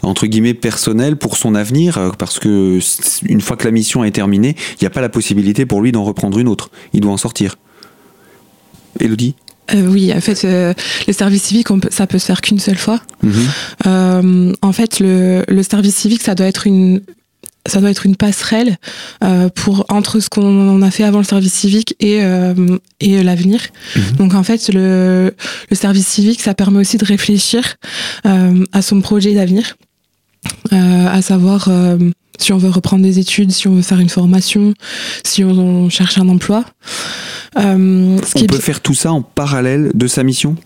entre 0.02 0.26
guillemets 0.26 0.54
personnel 0.54 1.16
pour 1.16 1.36
son 1.36 1.56
avenir 1.56 2.12
Parce 2.18 2.38
que 2.38 2.78
une 3.24 3.40
fois 3.40 3.56
que 3.56 3.64
la 3.64 3.72
mission 3.72 4.04
est 4.04 4.12
terminée, 4.12 4.54
il 4.74 4.84
n'y 4.84 4.86
a 4.86 4.90
pas 4.90 5.00
la 5.00 5.08
possibilité 5.08 5.66
pour 5.66 5.82
lui 5.82 5.90
d'en 5.90 6.04
reprendre 6.04 6.38
une 6.38 6.46
autre. 6.46 6.70
Il 6.92 7.00
doit 7.00 7.12
en 7.12 7.16
sortir. 7.16 7.56
Elodie 9.00 9.34
euh, 9.74 9.86
oui, 9.88 10.12
en 10.14 10.20
fait, 10.20 10.44
euh, 10.44 10.74
le 11.06 11.12
service 11.12 11.42
civique, 11.42 11.70
on 11.70 11.80
peut, 11.80 11.88
ça 11.90 12.06
peut 12.06 12.18
se 12.18 12.26
faire 12.26 12.40
qu'une 12.40 12.58
seule 12.58 12.78
fois. 12.78 13.00
Mhm. 13.22 13.32
Euh, 13.86 14.52
en 14.62 14.72
fait, 14.72 15.00
le, 15.00 15.44
le, 15.48 15.62
service 15.62 15.96
civique, 15.96 16.22
ça 16.22 16.34
doit 16.36 16.46
être 16.46 16.66
une, 16.66 17.00
ça 17.66 17.80
doit 17.80 17.90
être 17.90 18.06
une 18.06 18.16
passerelle 18.16 18.76
euh, 19.24 19.48
pour 19.48 19.84
entre 19.88 20.20
ce 20.20 20.28
qu'on 20.28 20.82
a 20.82 20.90
fait 20.90 21.04
avant 21.04 21.18
le 21.18 21.24
service 21.24 21.52
civique 21.52 21.96
et 22.00 22.22
euh, 22.22 22.78
et 23.00 23.22
l'avenir. 23.22 23.60
Mhm. 23.96 24.02
Donc 24.18 24.34
en 24.34 24.42
fait, 24.42 24.68
le, 24.72 25.34
le 25.70 25.76
service 25.76 26.06
civique, 26.06 26.40
ça 26.40 26.54
permet 26.54 26.78
aussi 26.78 26.96
de 26.96 27.04
réfléchir 27.04 27.76
euh, 28.24 28.64
à 28.72 28.82
son 28.82 29.00
projet 29.00 29.34
d'avenir, 29.34 29.76
à 30.70 31.22
savoir 31.22 31.68
si 32.38 32.52
on 32.52 32.58
veut 32.58 32.70
reprendre 32.70 33.02
des 33.02 33.18
études, 33.18 33.52
si 33.52 33.68
on 33.68 33.74
veut 33.74 33.82
faire 33.82 34.00
une 34.00 34.08
formation, 34.08 34.74
si 35.24 35.44
on, 35.44 35.88
cherche 35.88 36.18
un 36.18 36.28
emploi. 36.28 36.64
Euh, 37.58 38.18
on 38.36 38.44
peut 38.44 38.58
faire 38.58 38.80
tout 38.80 38.94
ça 38.94 39.12
en 39.12 39.22
parallèle 39.22 39.90
de 39.94 40.06
sa 40.06 40.22
mission? 40.22 40.56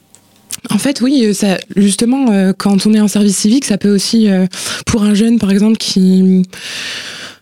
En 0.69 0.79
fait, 0.79 1.01
oui, 1.01 1.35
ça, 1.35 1.59
justement, 1.77 2.31
euh, 2.31 2.53
quand 2.57 2.87
on 2.87 2.93
est 2.93 3.01
en 3.01 3.09
service 3.09 3.37
civique, 3.37 3.65
ça 3.65 3.79
peut 3.79 3.95
aussi, 3.95 4.29
euh, 4.29 4.47
pour 4.87 5.03
un 5.03 5.15
jeune, 5.15 5.39
par 5.39 5.51
exemple, 5.51 5.79
qui 5.79 6.43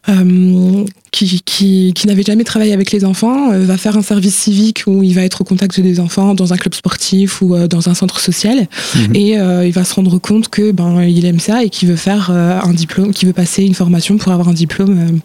euh, 0.08 0.84
qui, 1.10 1.42
qui, 1.44 1.92
qui 1.94 2.06
n'avait 2.06 2.22
jamais 2.22 2.44
travaillé 2.44 2.72
avec 2.72 2.92
les 2.92 3.04
enfants 3.04 3.52
euh, 3.52 3.64
va 3.64 3.76
faire 3.76 3.96
un 3.96 4.02
service 4.02 4.34
civique 4.34 4.84
où 4.86 5.02
il 5.02 5.14
va 5.14 5.22
être 5.22 5.40
au 5.40 5.44
contact 5.44 5.80
des 5.80 6.00
enfants 6.00 6.34
dans 6.34 6.52
un 6.52 6.56
club 6.56 6.74
sportif 6.74 7.42
ou 7.42 7.54
euh, 7.54 7.66
dans 7.66 7.88
un 7.88 7.94
centre 7.94 8.20
social 8.20 8.68
mhm. 8.94 9.14
et 9.14 9.32
il 9.66 9.72
va 9.72 9.84
se 9.84 9.94
rendre 9.94 10.18
compte 10.18 10.48
que 10.48 10.72
ben 10.72 11.02
il 11.02 11.24
aime 11.26 11.40
ça 11.40 11.62
et 11.64 11.70
qu'il 11.70 11.88
veut 11.88 11.96
faire 11.96 12.30
un 12.30 12.72
diplôme, 12.72 13.12
qu'il 13.12 13.28
veut 13.28 13.34
passer 13.34 13.64
une 13.64 13.74
formation 13.74 14.16
pour 14.16 14.32
avoir 14.32 14.48
un 14.48 14.54
diplôme 14.54 15.20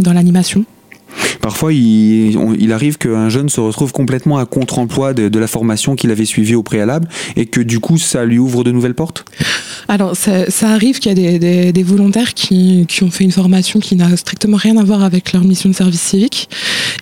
dans 0.00 0.12
l'animation. 0.12 0.64
Parfois, 1.40 1.72
il, 1.72 2.72
arrive 2.72 2.96
qu'un 2.96 3.28
jeune 3.28 3.48
se 3.48 3.60
retrouve 3.60 3.92
complètement 3.92 4.38
à 4.38 4.46
contre-emploi 4.46 5.12
de, 5.12 5.38
la 5.38 5.46
formation 5.46 5.94
qu'il 5.94 6.10
avait 6.10 6.24
suivie 6.24 6.54
au 6.54 6.62
préalable 6.62 7.08
et 7.36 7.46
que 7.46 7.60
du 7.60 7.80
coup, 7.80 7.98
ça 7.98 8.24
lui 8.24 8.38
ouvre 8.38 8.64
de 8.64 8.70
nouvelles 8.70 8.94
portes? 8.94 9.24
Alors, 9.88 10.16
ça, 10.16 10.46
arrive 10.62 10.98
qu'il 10.98 11.18
y 11.18 11.34
a 11.34 11.72
des, 11.72 11.82
volontaires 11.82 12.32
qui, 12.34 12.86
ont 13.02 13.10
fait 13.10 13.24
une 13.24 13.32
formation 13.32 13.80
qui 13.80 13.96
n'a 13.96 14.16
strictement 14.16 14.56
rien 14.56 14.76
à 14.78 14.84
voir 14.84 15.02
avec 15.02 15.32
leur 15.32 15.44
mission 15.44 15.68
de 15.68 15.74
service 15.74 16.00
civique 16.00 16.48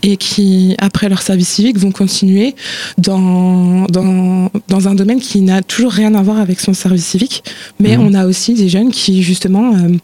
et 0.03 0.17
qui, 0.17 0.75
après 0.79 1.09
leur 1.09 1.23
service 1.23 1.49
civique, 1.49 1.79
vont 1.79 1.93
continuer 1.93 2.57
dans, 2.99 3.87
dans, 3.87 4.89
un 4.89 4.95
domaine 4.97 5.21
qui 5.21 5.41
n'a 5.43 5.63
toujours 5.63 5.93
rien 5.93 6.15
à 6.15 6.23
voir 6.23 6.39
avec 6.39 6.59
son 6.59 6.75
service 6.75 7.07
civique. 7.07 7.45
Mais 7.79 7.97
mmh. 7.97 8.01
on 8.01 8.15
a 8.15 8.27
aussi 8.27 8.55
des 8.55 8.69
jeunes 8.69 8.91
qui, 8.91 9.23
justement, 9.23 9.75
euh, 9.75 9.97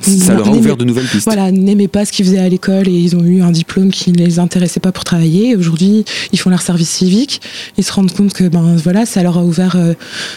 ça 0.00 0.34
leur 0.34 0.48
a 0.48 0.50
ouvert 0.50 0.76
de 0.76 0.84
nouvelles 0.84 1.06
pistes. 1.06 1.24
Voilà, 1.24 1.50
n'aimaient 1.50 1.88
pas 1.88 2.04
ce 2.04 2.12
qu'ils 2.12 2.24
faisaient 2.24 2.38
à 2.38 2.48
l'école 2.48 2.88
et 2.88 2.92
ils 2.92 3.16
ont 3.16 3.24
eu 3.24 3.42
un 3.42 3.50
diplôme 3.50 3.90
qui 3.90 4.12
ne 4.12 4.18
les 4.18 4.38
intéressait 4.38 4.80
pas 4.80 4.92
pour 4.92 5.04
travailler. 5.04 5.56
Aujourd'hui, 5.56 6.04
ils 6.32 6.38
font 6.38 6.50
leur 6.50 6.62
service 6.62 6.90
civique. 6.90 7.40
Ils 7.78 7.84
se 7.84 7.92
rendent 7.92 8.12
compte 8.12 8.32
que 8.32 8.48
ben 8.48 8.76
voilà, 8.76 9.06
ça 9.06 9.22
leur 9.22 9.38
a 9.38 9.44
ouvert 9.44 9.76
euh, 9.76 9.94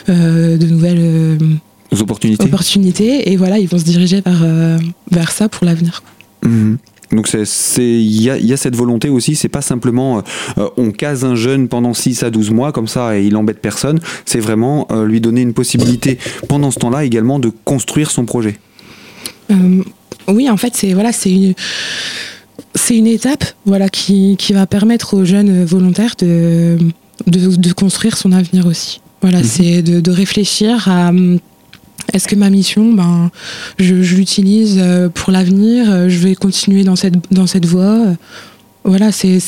euh, 0.10 0.58
de 0.58 0.66
nouvelles 0.66 1.00
euh, 1.00 1.38
opportunités. 2.00 2.44
opportunités. 2.44 3.32
Et 3.32 3.36
voilà, 3.36 3.60
ils 3.60 3.68
vont 3.68 3.80
se 3.80 3.84
diriger 3.84 4.22
vers 4.22 4.80
vers 5.12 5.32
ça 5.32 5.50
pour 5.50 5.66
l'avenir. 5.66 6.04
Mhm. 6.44 6.78
Donc 7.14 7.30
c'est 7.30 7.46
il 7.80 8.22
y 8.22 8.30
a, 8.30 8.38
y 8.38 8.52
a, 8.52 8.58
cette 8.58 8.76
volonté 8.76 9.08
aussi, 9.08 9.36
c'est 9.36 9.48
pas 9.48 9.62
simplement 9.62 10.24
on 10.76 10.92
case 10.92 11.24
un 11.24 11.36
jeune 11.36 11.70
pendant 11.70 11.94
6 11.94 12.24
à 12.24 12.30
12 12.30 12.52
mois 12.52 12.74
comme 12.74 12.90
ça 12.90 13.18
et 13.18 13.26
il 13.26 13.38
embête 13.38 13.62
personne, 13.62 14.02
c'est 14.26 14.42
vraiment 14.42 14.90
lui 15.06 15.22
donner 15.22 15.40
une 15.40 15.54
possibilité 15.54 16.18
pendant 16.50 16.70
ce 16.70 16.80
temps-là 16.80 17.06
également 17.06 17.40
de 17.40 17.50
construire 17.64 18.12
son 18.12 18.26
projet. 18.26 18.60
Euh, 19.52 19.84
oui, 20.28 20.50
en 20.50 20.58
fait, 20.58 20.76
c'est 20.76 20.94
voilà, 20.94 21.12
c'est 21.12 21.32
une 21.32 21.54
c'est 22.76 22.96
une 22.96 23.08
étape 23.08 23.44
voilà 23.66 23.90
qui, 23.90 24.36
qui, 24.38 24.54
va 24.54 24.66
permettre 24.66 25.16
aux 25.16 25.26
jeunes 25.26 25.64
volontaires 25.66 26.16
de, 26.18 26.78
de, 27.26 27.56
de 27.56 27.74
construire 27.74 28.18
son 28.18 28.32
avenir 28.32 28.66
aussi. 28.66 29.02
Voilà, 29.22 29.40
mhm. 29.40 29.44
c'est 29.44 29.82
de, 29.82 30.00
de, 30.00 30.12
réfléchir 30.12 30.88
à 30.88 31.12
est-ce 32.14 32.28
que 32.28 32.36
ma 32.36 32.50
mission, 32.50 32.94
ben, 32.94 33.32
je, 33.80 34.02
je 34.02 34.16
l'utilise 34.16 34.78
euh, 34.80 35.10
pour 35.10 35.32
l'avenir, 35.32 35.92
euh, 35.92 36.10
je 36.10 36.20
vais 36.20 36.36
continuer 36.36 36.84
dans 36.84 36.96
cette, 36.96 37.16
dans 37.32 37.48
cette 37.48 37.66
voie. 37.66 38.16
Voilà, 38.84 39.12
c'est 39.12 39.40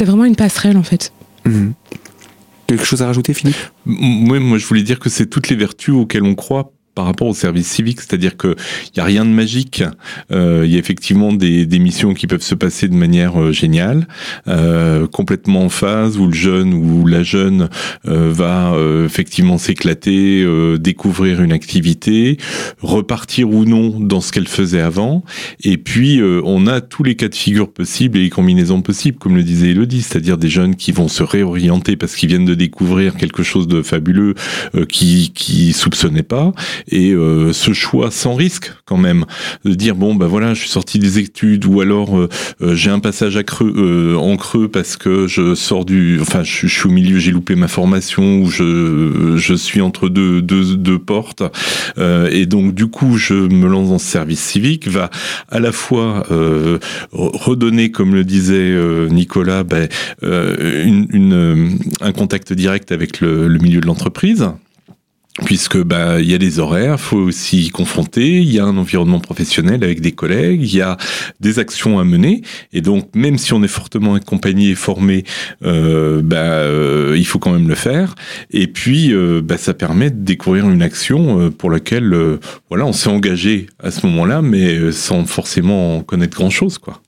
vraiment 0.00 0.24
une 0.24 0.36
passerelle 0.36 0.76
en 0.76 0.82
fait. 0.82 1.12
Mhm. 1.44 1.74
Quelque 2.66 2.84
chose 2.84 3.02
à 3.02 3.06
rajouter, 3.06 3.34
Philippe? 3.34 3.56
Oui, 3.86 4.38
moi 4.38 4.58
je 4.58 4.66
voulais 4.66 4.82
dire 4.82 4.98
que 4.98 5.08
c'est 5.08 5.26
toutes 5.26 5.48
les 5.48 5.56
vertus 5.56 5.94
auxquelles 5.94 6.22
on 6.22 6.34
croit 6.34 6.72
par 7.00 7.06
rapport 7.06 7.28
au 7.28 7.34
service 7.34 7.66
civique, 7.66 8.02
c'est-à-dire 8.02 8.36
qu'il 8.36 8.54
n'y 8.94 9.00
a 9.00 9.04
rien 9.04 9.24
de 9.24 9.30
magique. 9.30 9.82
Euh, 10.32 10.64
il 10.66 10.70
y 10.70 10.76
a 10.76 10.78
effectivement 10.78 11.32
des, 11.32 11.64
des, 11.64 11.78
missions 11.78 12.12
qui 12.12 12.26
peuvent 12.26 12.42
se 12.42 12.54
passer 12.54 12.88
de 12.88 12.94
manière 12.94 13.40
euh, 13.40 13.52
géniale, 13.52 14.06
euh, 14.48 15.06
complètement 15.06 15.62
en 15.62 15.70
phase, 15.70 16.18
où 16.18 16.26
le 16.26 16.34
jeune 16.34 16.74
ou 16.74 17.06
la 17.06 17.22
jeune 17.22 17.70
euh, 18.06 18.30
va 18.30 18.74
euh, 18.74 19.06
effectivement 19.06 19.56
s'éclater, 19.56 20.42
euh, 20.42 20.76
découvrir 20.76 21.40
une 21.40 21.52
activité, 21.52 22.36
repartir 22.82 23.48
ou 23.48 23.64
non 23.64 23.98
dans 23.98 24.20
ce 24.20 24.30
qu'elle 24.30 24.46
faisait 24.46 24.82
avant. 24.82 25.24
Et 25.64 25.78
puis, 25.78 26.20
on 26.22 26.66
a 26.66 26.82
tous 26.82 27.02
les 27.02 27.14
cas 27.14 27.28
de 27.28 27.34
figure 27.34 27.72
possibles 27.72 28.18
et 28.18 28.24
les 28.24 28.30
combinaisons 28.30 28.82
possibles, 28.82 29.16
comme 29.16 29.36
le 29.36 29.42
disait 29.42 29.70
Elodie, 29.70 30.02
c'est-à-dire 30.02 30.36
des 30.36 30.50
jeunes 30.50 30.76
qui 30.76 30.92
vont 30.92 31.08
se 31.08 31.22
réorienter 31.22 31.96
parce 31.96 32.14
qu'ils 32.14 32.28
viennent 32.28 32.44
de 32.44 32.54
découvrir 32.54 33.16
quelque 33.16 33.42
chose 33.42 33.68
de 33.68 33.80
fabuleux 33.80 34.34
qui 34.90 35.32
qui 35.34 35.72
soupçonnaient 35.72 36.22
pas 36.22 36.52
et 36.90 37.12
euh, 37.12 37.52
ce 37.52 37.72
choix 37.72 38.10
sans 38.10 38.34
risque 38.34 38.72
quand 38.84 38.96
même 38.96 39.24
de 39.64 39.74
dire 39.74 39.94
bon 39.94 40.14
bah 40.14 40.26
voilà 40.26 40.54
je 40.54 40.60
suis 40.60 40.68
sorti 40.68 40.98
des 40.98 41.18
études 41.18 41.64
ou 41.66 41.80
alors 41.80 42.18
euh, 42.18 42.28
euh, 42.62 42.74
j'ai 42.74 42.90
un 42.90 42.98
passage 43.00 43.36
à 43.36 43.42
creux 43.42 44.16
en 44.18 44.36
creux 44.36 44.68
parce 44.68 44.96
que 44.96 45.26
je 45.26 45.54
sors 45.54 45.84
du 45.84 46.18
enfin 46.20 46.42
je, 46.42 46.66
suis 46.66 46.86
au 46.86 46.90
milieu 46.90 47.18
j'ai 47.18 47.30
loupé 47.30 47.54
ma 47.54 47.68
formation 47.68 48.40
ou 48.40 48.50
je 48.50 49.34
je 49.36 49.54
suis 49.54 49.80
entre 49.80 50.08
deux 50.08 50.42
deux, 50.42 50.76
deux 50.76 50.98
portes. 50.98 51.42
Et 51.98 52.46
donc 52.46 52.74
du 52.74 52.86
coup 52.86 53.16
je 53.16 53.34
me 53.34 53.68
lance 53.68 53.90
dans 53.90 53.98
ce 53.98 54.06
service 54.06 54.40
civique 54.40 54.88
va 54.88 55.10
à 55.48 55.60
la 55.60 55.72
fois 55.72 56.26
redonner 57.12 57.90
comme 57.90 58.14
le 58.14 58.24
disait 58.24 58.74
Nicolas 59.10 59.64
ben, 59.64 59.88
une, 60.22 61.06
une, 61.12 61.78
un 62.00 62.12
contact 62.12 62.52
direct 62.52 62.92
avec 62.92 63.20
le, 63.20 63.48
le 63.48 63.58
milieu 63.58 63.80
de 63.80 63.86
l'entreprise 63.86 64.50
puisque 65.44 65.78
bah 65.82 66.20
il 66.20 66.30
y 66.30 66.34
a 66.34 66.38
des 66.38 66.58
horaires, 66.58 67.00
faut 67.00 67.18
aussi 67.18 67.66
y 67.66 67.70
confronter, 67.70 68.38
il 68.38 68.52
y 68.52 68.58
a 68.58 68.64
un 68.64 68.76
environnement 68.76 69.20
professionnel 69.20 69.82
avec 69.84 70.00
des 70.00 70.12
collègues, 70.12 70.62
il 70.62 70.76
y 70.76 70.80
a 70.80 70.96
des 71.40 71.58
actions 71.58 71.98
à 71.98 72.04
mener, 72.04 72.42
et 72.72 72.80
donc 72.80 73.08
même 73.14 73.38
si 73.38 73.52
on 73.52 73.62
est 73.62 73.68
fortement 73.68 74.14
accompagné 74.14 74.70
et 74.70 74.74
formé, 74.74 75.24
euh, 75.64 76.22
bah, 76.22 76.36
euh, 76.36 77.14
il 77.16 77.26
faut 77.26 77.38
quand 77.38 77.52
même 77.52 77.68
le 77.68 77.74
faire. 77.74 78.14
Et 78.50 78.66
puis 78.66 79.12
euh, 79.12 79.40
bah, 79.42 79.56
ça 79.56 79.74
permet 79.74 80.10
de 80.10 80.22
découvrir 80.22 80.68
une 80.68 80.82
action 80.82 81.40
euh, 81.40 81.50
pour 81.50 81.70
laquelle 81.70 82.38
voilà 82.68 82.86
on 82.86 82.92
s'est 82.92 83.08
engagé 83.08 83.66
à 83.82 83.90
ce 83.90 84.06
moment-là, 84.06 84.42
mais 84.42 84.92
sans 84.92 85.24
forcément 85.26 86.02
connaître 86.02 86.36
grand 86.36 86.50
chose 86.50 86.78
quoi. 86.78 87.00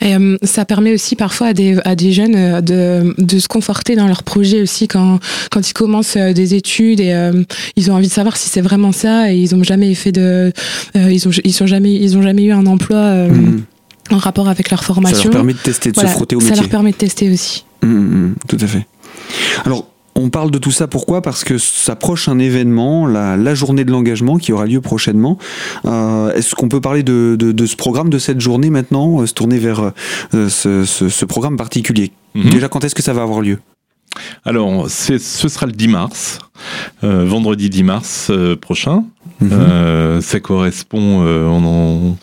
Et, 0.00 0.16
euh, 0.16 0.36
ça 0.42 0.64
permet 0.64 0.92
aussi 0.92 1.14
parfois 1.14 1.48
à 1.48 1.52
des, 1.52 1.78
à 1.84 1.94
des 1.94 2.12
jeunes 2.12 2.34
euh, 2.34 2.60
de, 2.60 3.14
de, 3.18 3.38
se 3.38 3.46
conforter 3.46 3.94
dans 3.94 4.08
leur 4.08 4.24
projet 4.24 4.60
aussi 4.60 4.88
quand, 4.88 5.20
quand 5.50 5.68
ils 5.68 5.72
commencent 5.72 6.16
euh, 6.16 6.32
des 6.32 6.54
études 6.54 7.00
et 7.00 7.30
ils 7.76 7.90
ont 7.90 7.94
envie 7.94 8.08
de 8.08 8.12
savoir 8.12 8.36
si 8.36 8.48
c'est 8.48 8.60
vraiment 8.60 8.92
ça 8.92 9.32
et 9.32 9.36
ils 9.36 9.54
ont 9.54 9.62
jamais 9.62 9.94
fait 9.94 10.12
de 10.12 10.52
ils 10.94 11.28
ont 11.28 11.30
ils 11.44 11.52
sont 11.52 11.66
jamais 11.66 11.94
ils 11.94 12.16
ont 12.16 12.22
jamais 12.22 12.44
eu 12.44 12.52
un 12.52 12.66
emploi 12.66 13.28
mhm. 13.28 13.62
en 14.10 14.18
rapport 14.18 14.48
avec 14.48 14.70
leur 14.70 14.82
formation. 14.82 15.18
Ça 15.18 15.24
leur 15.24 15.32
permet 15.32 15.52
de 15.52 15.58
tester, 15.58 15.92
de 15.92 15.98
se 15.98 16.06
frotter 16.06 16.36
au 16.36 16.40
métier. 16.40 16.54
Ça 16.54 16.60
leur 16.60 16.70
permet 16.70 16.90
de 16.90 16.96
tester 16.96 17.30
aussi. 17.30 17.64
Mhm, 17.82 17.90
mhm, 17.90 18.34
tout 18.48 18.58
à 18.60 18.66
fait. 18.66 18.86
Alors 19.64 19.91
on 20.14 20.30
parle 20.30 20.50
de 20.50 20.58
tout 20.58 20.70
ça 20.70 20.86
pourquoi? 20.86 21.22
Parce 21.22 21.44
que 21.44 21.58
s'approche 21.58 22.28
un 22.28 22.38
événement, 22.38 23.06
la, 23.06 23.54
journée 23.54 23.84
de 23.84 23.90
l'engagement 23.90 24.38
qui 24.38 24.52
aura 24.52 24.66
lieu 24.66 24.80
prochainement. 24.80 25.38
Euh, 25.84 26.32
est-ce 26.32 26.54
qu'on 26.54 26.68
peut 26.68 26.80
parler 26.80 27.02
de, 27.02 27.66
ce 27.66 27.76
programme, 27.76 28.10
de 28.10 28.18
cette 28.18 28.40
journée 28.40 28.70
maintenant, 28.70 29.20
euh, 29.20 29.26
se 29.26 29.34
tourner 29.34 29.58
vers 29.58 29.92
euh, 30.34 30.48
ce, 30.48 31.24
programme 31.24 31.56
particulier? 31.56 32.12
Mhm. 32.34 32.50
Déjà, 32.50 32.68
quand 32.68 32.84
est-ce 32.84 32.94
que 32.94 33.02
ça 33.02 33.12
va 33.12 33.22
avoir 33.22 33.40
lieu? 33.40 33.58
Alors, 34.44 34.90
ce 34.90 35.18
sera 35.18 35.64
le 35.64 35.72
10 35.72 35.88
mars, 35.88 36.38
vendredi 37.02 37.70
10 37.70 37.82
mars 37.82 38.30
prochain. 38.60 39.04
Mhm. 39.42 40.20
ça 40.20 40.40
correspond 40.40 41.24
on 41.24 42.16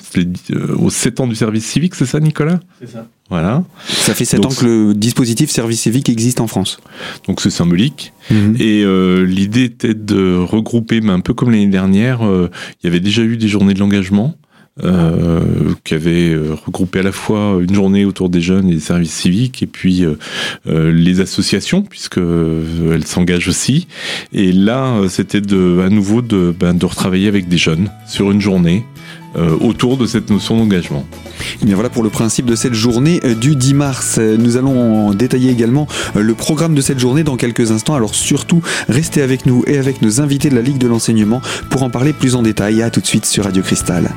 aux 0.77 0.89
7 0.89 1.19
ans 1.19 1.27
du 1.27 1.35
service 1.35 1.65
civique, 1.65 1.95
c'est 1.95 2.05
ça, 2.05 2.19
Nicolas? 2.19 2.59
C'est 2.79 2.89
ça. 2.89 3.07
Voilà. 3.29 3.63
Ça 3.87 4.15
fait 4.15 4.25
7 4.25 4.45
ans 4.45 4.49
que 4.49 4.65
le 4.65 4.93
dispositif 4.93 5.51
service 5.51 5.81
civique 5.81 6.09
existe 6.09 6.41
en 6.41 6.47
France. 6.47 6.79
Donc 7.27 7.41
c'est 7.41 7.51
symbolique. 7.51 8.11
Mhm. 8.31 8.55
Et 8.59 8.83
euh, 8.83 9.23
l'idée 9.23 9.65
était 9.65 9.93
de 9.93 10.35
regrouper, 10.35 11.01
mais 11.01 11.11
un 11.11 11.19
peu 11.19 11.33
comme 11.33 11.51
l'année 11.51 11.67
dernière, 11.67 12.25
euh, 12.25 12.49
il 12.81 12.87
y 12.87 12.89
avait 12.89 12.99
déjà 12.99 13.21
eu 13.21 13.37
des 13.37 13.47
journées 13.47 13.75
de 13.75 13.79
l'engagement. 13.79 14.35
Qui 15.83 15.93
avait 15.93 16.35
regroupé 16.65 16.99
à 16.99 17.03
la 17.03 17.11
fois 17.11 17.57
une 17.61 17.73
journée 17.73 18.05
autour 18.05 18.29
des 18.29 18.41
jeunes 18.41 18.69
et 18.69 18.75
des 18.75 18.79
services 18.79 19.13
civiques, 19.13 19.61
et 19.63 19.67
puis 19.67 20.05
les 20.65 21.19
associations, 21.19 21.81
puisque 21.81 22.17
elles 22.17 23.05
s'engagent 23.05 23.47
aussi. 23.47 23.87
Et 24.33 24.51
là, 24.51 25.01
c'était 25.09 25.39
à 25.39 25.89
nouveau 25.89 26.21
de, 26.21 26.53
ben, 26.57 26.73
de 26.73 26.85
retravailler 26.85 27.27
avec 27.27 27.47
des 27.47 27.57
jeunes 27.57 27.89
sur 28.07 28.31
une 28.31 28.41
journée 28.41 28.85
euh, 29.37 29.55
autour 29.61 29.95
de 29.95 30.07
cette 30.07 30.31
notion 30.31 30.57
d'engagement. 30.57 31.05
Et 31.11 31.57
eh 31.61 31.65
bien 31.65 31.75
voilà 31.75 31.89
pour 31.89 32.01
le 32.01 32.09
principe 32.09 32.47
de 32.47 32.55
cette 32.55 32.73
journée 32.73 33.19
euh, 33.23 33.35
du 33.35 33.55
10 33.55 33.75
mars. 33.75 34.17
Nous 34.17 34.57
allons 34.57 35.13
détailler 35.13 35.51
également 35.51 35.87
euh, 36.15 36.21
le 36.21 36.33
programme 36.33 36.73
de 36.73 36.81
cette 36.81 36.97
journée 36.97 37.23
dans 37.23 37.37
quelques 37.37 37.71
instants. 37.71 37.93
Alors 37.93 38.15
surtout, 38.15 38.63
restez 38.87 39.21
avec 39.21 39.45
nous 39.45 39.63
et 39.67 39.77
avec 39.77 40.01
nos 40.01 40.19
invités 40.19 40.49
de 40.49 40.55
la 40.55 40.63
Ligue 40.63 40.79
de 40.79 40.87
l'enseignement 40.87 41.43
pour 41.69 41.83
en 41.83 41.91
parler 41.91 42.11
plus 42.11 42.33
en 42.33 42.41
détail. 42.41 42.81
À 42.81 42.89
tout 42.89 43.01
de 43.01 43.05
suite 43.05 43.25
sur 43.25 43.43
Radio 43.43 43.61
Cristal. 43.61 44.09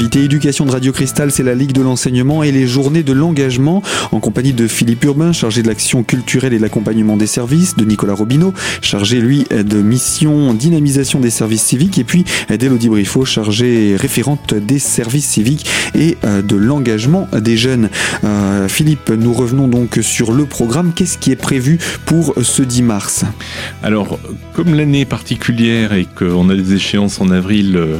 Éducation 0.00 0.64
de 0.64 0.70
Radio 0.70 0.92
Cristal, 0.92 1.32
c'est 1.32 1.42
la 1.42 1.54
Ligue 1.54 1.72
de 1.72 1.82
l'enseignement 1.82 2.42
et 2.42 2.52
les 2.52 2.66
journées 2.66 3.02
de 3.02 3.12
l'engagement 3.12 3.82
en 4.12 4.20
compagnie 4.20 4.52
de 4.52 4.68
Philippe 4.68 5.04
Urbain, 5.04 5.32
chargé 5.32 5.62
de 5.62 5.68
l'action 5.68 6.02
culturelle 6.02 6.52
et 6.52 6.58
l'accompagnement 6.58 7.16
des 7.16 7.26
services, 7.26 7.76
de 7.76 7.84
Nicolas 7.84 8.14
Robineau, 8.14 8.54
chargé 8.80 9.20
lui 9.20 9.44
de 9.50 9.82
mission 9.82 10.54
dynamisation 10.54 11.18
des 11.18 11.30
services 11.30 11.62
civiques 11.62 11.98
et 11.98 12.04
puis 12.04 12.24
d'Elodie 12.48 12.88
Briffaut, 12.88 13.24
chargée 13.24 13.96
référente 13.96 14.54
des 14.54 14.78
services 14.78 15.26
civiques 15.26 15.66
et 15.94 16.16
euh, 16.24 16.42
de 16.42 16.56
l'engagement 16.56 17.28
des 17.32 17.56
jeunes. 17.56 17.90
Euh, 18.24 18.68
Philippe, 18.68 19.10
nous 19.10 19.32
revenons 19.32 19.66
donc 19.66 19.98
sur 20.02 20.32
le 20.32 20.46
programme. 20.46 20.92
Qu'est-ce 20.94 21.18
qui 21.18 21.32
est 21.32 21.36
prévu 21.36 21.78
pour 22.06 22.34
ce 22.42 22.62
10 22.62 22.82
mars? 22.82 23.24
Alors, 23.82 24.18
comme 24.52 24.74
l'année 24.74 25.00
est 25.00 25.04
particulière 25.06 25.92
et 25.92 26.06
qu'on 26.06 26.48
a 26.50 26.54
des 26.54 26.74
échéances 26.74 27.20
en 27.20 27.30
avril 27.30 27.76
euh, 27.76 27.98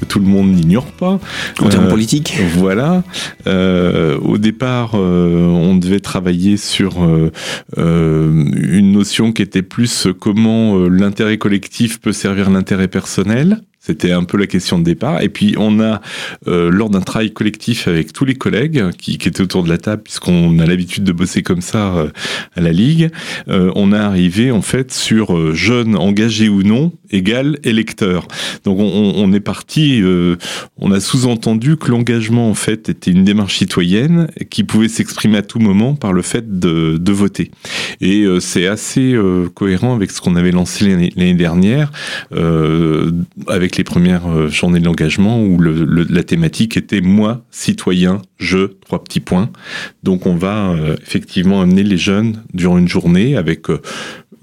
que 0.00 0.04
tout 0.04 0.18
le 0.18 0.26
monde 0.26 0.50
n'ignore 0.52 0.92
pas, 0.92 1.18
en 1.60 1.68
termes 1.68 1.86
euh, 1.86 1.90
politiques. 1.90 2.38
Voilà. 2.54 3.02
Euh, 3.46 4.18
au 4.18 4.38
départ, 4.38 4.92
euh, 4.94 5.44
on 5.46 5.76
devait 5.76 6.00
travailler 6.00 6.56
sur 6.56 6.96
une 7.76 8.92
notion 8.92 9.32
qui 9.32 9.42
était 9.42 9.62
plus 9.62 10.08
comment 10.18 10.78
l'intérêt 10.88 11.38
collectif 11.38 12.00
peut 12.00 12.12
servir 12.12 12.50
l'intérêt 12.50 12.88
personnel. 12.88 13.62
C'était 13.88 14.12
un 14.12 14.24
peu 14.24 14.36
la 14.36 14.46
question 14.46 14.78
de 14.78 14.84
départ. 14.84 15.22
Et 15.22 15.30
puis 15.30 15.54
on 15.56 15.80
a, 15.80 16.02
euh, 16.46 16.68
lors 16.70 16.90
d'un 16.90 17.00
travail 17.00 17.32
collectif 17.32 17.88
avec 17.88 18.12
tous 18.12 18.26
les 18.26 18.34
collègues 18.34 18.90
qui, 18.98 19.14
étaient 19.14 19.40
autour 19.40 19.64
de 19.64 19.70
la 19.70 19.78
table, 19.78 20.02
puisqu'on 20.02 20.58
a 20.58 20.66
l'habitude 20.66 21.04
de 21.04 21.12
bosser 21.12 21.42
comme 21.42 21.62
ça 21.62 21.96
euh, 21.96 22.10
à 22.54 22.60
la 22.60 22.72
Ligue, 22.72 23.08
euh, 23.48 23.72
on 23.76 23.92
a 23.92 24.00
arrivé 24.00 24.50
en 24.50 24.60
fait 24.60 24.92
sur 24.92 25.54
jeunes 25.54 25.96
engagés 25.96 26.50
ou 26.50 26.62
non 26.62 26.92
égale 27.10 27.58
électeurs. 27.64 28.28
Donc 28.64 28.78
on, 28.78 29.14
on 29.16 29.32
est 29.32 29.40
parti, 29.40 30.02
on 30.76 30.92
a 30.92 31.00
sous-entendu 31.00 31.78
que 31.78 31.90
l'engagement 31.90 32.50
en 32.50 32.54
fait 32.54 32.90
était 32.90 33.10
une 33.10 33.24
démarche 33.24 33.56
citoyenne 33.56 34.28
qui 34.50 34.64
pouvait 34.64 34.88
s'exprimer 34.88 35.38
à 35.38 35.42
tout 35.42 35.60
moment 35.60 35.94
par 35.94 36.12
le 36.12 36.20
fait 36.20 36.58
de, 36.58 36.98
de 36.98 37.12
voter. 37.12 37.50
Et 38.02 38.26
c'est 38.40 38.66
assez 38.66 39.18
cohérent 39.54 39.94
avec 39.94 40.10
ce 40.10 40.20
qu'on 40.20 40.36
avait 40.36 40.52
lancé 40.52 40.84
l'année 41.16 41.34
dernière 41.34 41.90
avec 43.46 43.77
les 43.78 43.84
premières 43.84 44.26
euh, 44.26 44.48
journées 44.48 44.80
de 44.80 44.84
l'engagement 44.84 45.40
où 45.42 45.58
la 45.60 46.22
thématique 46.24 46.76
était 46.76 47.00
moi, 47.00 47.44
citoyen, 47.50 48.20
je, 48.38 48.66
trois 48.84 49.02
petits 49.02 49.20
points. 49.20 49.50
Donc 50.02 50.26
on 50.26 50.34
va 50.34 50.70
euh, 50.70 50.96
effectivement 51.00 51.62
amener 51.62 51.84
les 51.84 51.96
jeunes 51.96 52.42
durant 52.52 52.76
une 52.76 52.88
journée 52.88 53.36
avec 53.36 53.70
euh, 53.70 53.80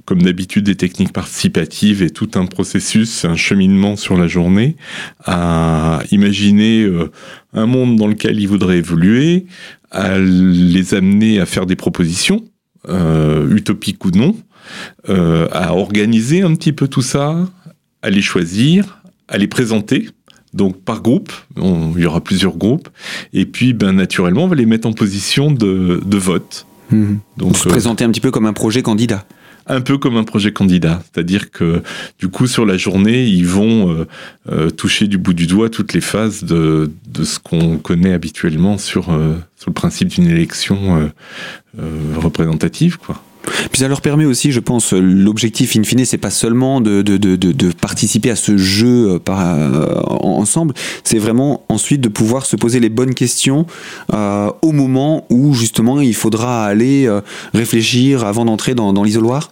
comme 0.05 0.21
d'habitude 0.21 0.63
des 0.63 0.75
techniques 0.75 1.11
participatives 1.13 2.01
et 2.01 2.11
tout 2.11 2.29
un 2.35 2.45
processus, 2.45 3.25
un 3.25 3.35
cheminement 3.35 3.95
sur 3.95 4.15
la 4.17 4.27
journée, 4.27 4.75
à 5.25 5.99
imaginer 6.11 6.87
un 7.53 7.65
monde 7.65 7.95
dans 7.95 8.05
lequel 8.05 8.39
ils 8.39 8.47
voudraient 8.47 8.77
évoluer, 8.77 9.47
à 9.89 10.19
les 10.19 10.93
amener 10.93 11.39
à 11.39 11.47
faire 11.47 11.65
des 11.65 11.75
propositions, 11.75 12.45
utopiques 13.49 14.05
ou 14.05 14.11
non, 14.11 14.35
à 15.07 15.73
organiser 15.73 16.43
un 16.43 16.53
petit 16.53 16.71
peu 16.71 16.87
tout 16.87 17.01
ça, 17.01 17.49
à 18.03 18.11
les 18.11 18.21
choisir, 18.21 19.01
à 19.27 19.37
les 19.37 19.47
présenter. 19.47 20.09
Donc 20.53 20.81
par 20.81 21.01
groupe, 21.01 21.33
il 21.57 22.01
y 22.01 22.05
aura 22.05 22.21
plusieurs 22.21 22.55
groupes, 22.55 22.87
et 23.33 23.45
puis 23.45 23.73
ben, 23.73 23.91
naturellement 23.91 24.45
on 24.45 24.47
va 24.47 24.55
les 24.55 24.65
mettre 24.65 24.87
en 24.87 24.93
position 24.93 25.51
de, 25.51 25.99
vote. 26.17 26.65
Mhm. 26.91 27.19
Donc 27.35 27.57
se 27.57 27.67
euh, 27.67 27.71
présenter 27.71 28.05
un 28.05 28.09
petit 28.09 28.21
peu 28.21 28.31
comme 28.31 28.45
un 28.45 28.53
projet 28.53 28.81
candidat 28.81 29.25
un 29.67 29.81
peu 29.81 29.97
comme 29.97 30.15
un 30.15 30.23
projet 30.23 30.53
candidat, 30.53 31.01
c'est-à-dire 31.11 31.49
que 31.49 31.81
du 32.19 32.27
coup 32.27 32.45
sur 32.45 32.67
la 32.67 32.77
journée 32.77 33.25
ils 33.25 33.47
vont 33.47 33.91
euh, 33.91 34.07
euh, 34.51 34.69
toucher 34.69 35.07
du 35.07 35.17
bout 35.17 35.33
du 35.33 35.47
doigt 35.47 35.71
toutes 35.71 35.93
les 35.93 36.01
phases 36.01 36.43
de, 36.43 36.91
de 37.07 37.23
ce 37.23 37.39
qu'on 37.39 37.79
connaît 37.79 38.13
habituellement 38.13 38.77
sur, 38.77 39.05
sur 39.05 39.69
le 39.69 39.73
principe 39.73 40.09
d'une 40.09 40.27
élection 40.27 41.11
représentative, 42.15 42.99
quoi. 42.99 43.23
Puis 43.71 43.79
ça 43.81 43.87
leur 43.87 44.01
permet 44.01 44.25
aussi, 44.25 44.51
je 44.51 44.59
pense, 44.59 44.93
l'objectif 44.93 45.75
in 45.75 45.83
fine, 45.83 46.05
c'est 46.05 46.17
pas 46.17 46.29
seulement 46.29 46.81
de, 46.81 47.03
participer 47.79 48.29
à 48.29 48.35
ce 48.35 48.57
jeu 48.57 49.09
euh, 49.09 49.19
euh, 49.29 50.01
ensemble, 50.21 50.73
c'est 51.03 51.19
vraiment 51.19 51.63
ensuite 51.69 52.01
de 52.01 52.09
pouvoir 52.09 52.45
se 52.45 52.55
poser 52.55 52.79
les 52.79 52.89
bonnes 52.89 53.13
questions 53.13 53.65
euh, 54.13 54.51
au 54.61 54.71
moment 54.71 55.25
où 55.29 55.53
justement 55.53 56.01
il 56.01 56.15
faudra 56.15 56.65
aller 56.65 57.09
réfléchir 57.53 58.25
avant 58.25 58.45
d'entrer 58.45 58.75
dans, 58.75 58.93
dans 58.93 59.03
l'isoloir 59.03 59.51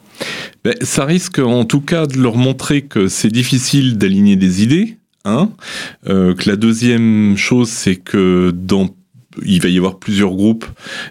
ben, 0.63 0.75
Ça 0.82 1.06
risque 1.06 1.39
en 1.39 1.65
tout 1.65 1.82
cas 1.82 2.06
de 2.06 2.17
leur 2.17 2.36
montrer 2.36 2.82
que 2.82 3.08
c'est 3.08 3.32
difficile 3.32 3.97
d'aligner 3.97 4.36
des 4.36 4.63
idées. 4.63 4.97
Hein, 5.25 5.51
que 6.06 6.49
la 6.49 6.58
deuxième 6.58 7.38
chose, 7.38 7.69
c'est 7.69 7.95
que 7.95 8.51
dans 8.53 8.89
il 9.46 9.62
va 9.62 9.69
y 9.69 9.78
avoir 9.78 10.00
plusieurs 10.00 10.32
groupes 10.32 10.65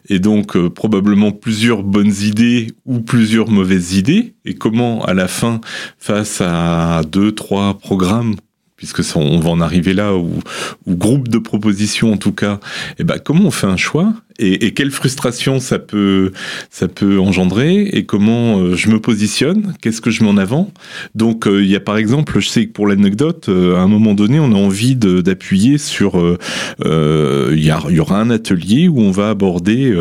et 0.08 0.18
donc 0.18 0.56
euh, 0.56 0.70
probablement 0.70 1.32
plusieurs 1.32 1.82
bonnes 1.82 2.14
idées 2.22 2.68
ou 2.86 3.00
plusieurs 3.00 3.50
mauvaises 3.50 3.94
idées. 3.94 4.34
Et 4.44 4.54
comment 4.54 5.04
à 5.04 5.14
la 5.14 5.28
fin, 5.28 5.60
face 5.98 6.40
à 6.40 7.02
deux, 7.10 7.32
trois 7.32 7.78
programmes 7.78 8.36
puisque 8.76 9.02
on 9.14 9.38
va 9.38 9.50
en 9.50 9.60
arriver 9.60 9.94
là, 9.94 10.16
ou, 10.16 10.40
ou 10.86 10.96
groupe 10.96 11.28
de 11.28 11.38
propositions 11.38 12.12
en 12.12 12.16
tout 12.16 12.32
cas, 12.32 12.54
et 12.54 12.94
eh 12.98 13.04
ben 13.04 13.20
comment 13.20 13.44
on 13.44 13.50
fait 13.52 13.68
un 13.68 13.76
choix? 13.76 14.12
Et, 14.42 14.72
quelle 14.74 14.90
frustration 14.90 15.60
ça 15.60 15.78
peut, 15.78 16.32
ça 16.70 16.88
peut 16.88 17.18
engendrer 17.20 17.82
et 17.92 18.04
comment 18.04 18.58
euh, 18.58 18.74
je 18.74 18.88
me 18.88 19.00
positionne, 19.00 19.74
qu'est-ce 19.80 20.00
que 20.00 20.10
je 20.10 20.22
mets 20.22 20.30
en 20.30 20.36
avant. 20.36 20.70
Donc 21.14 21.46
euh, 21.46 21.62
il 21.62 21.70
y 21.70 21.76
a 21.76 21.80
par 21.80 21.96
exemple, 21.96 22.40
je 22.40 22.48
sais 22.48 22.66
que 22.66 22.72
pour 22.72 22.86
l'anecdote, 22.86 23.48
euh, 23.48 23.76
à 23.76 23.80
un 23.80 23.88
moment 23.88 24.14
donné, 24.14 24.40
on 24.40 24.52
a 24.52 24.56
envie 24.56 24.96
d'appuyer 24.96 25.78
sur, 25.78 26.38
il 26.84 27.64
y, 27.64 28.00
aura 28.00 28.20
un 28.20 28.30
atelier 28.30 28.88
où 28.88 29.00
on 29.00 29.10
va 29.10 29.30
aborder 29.30 29.94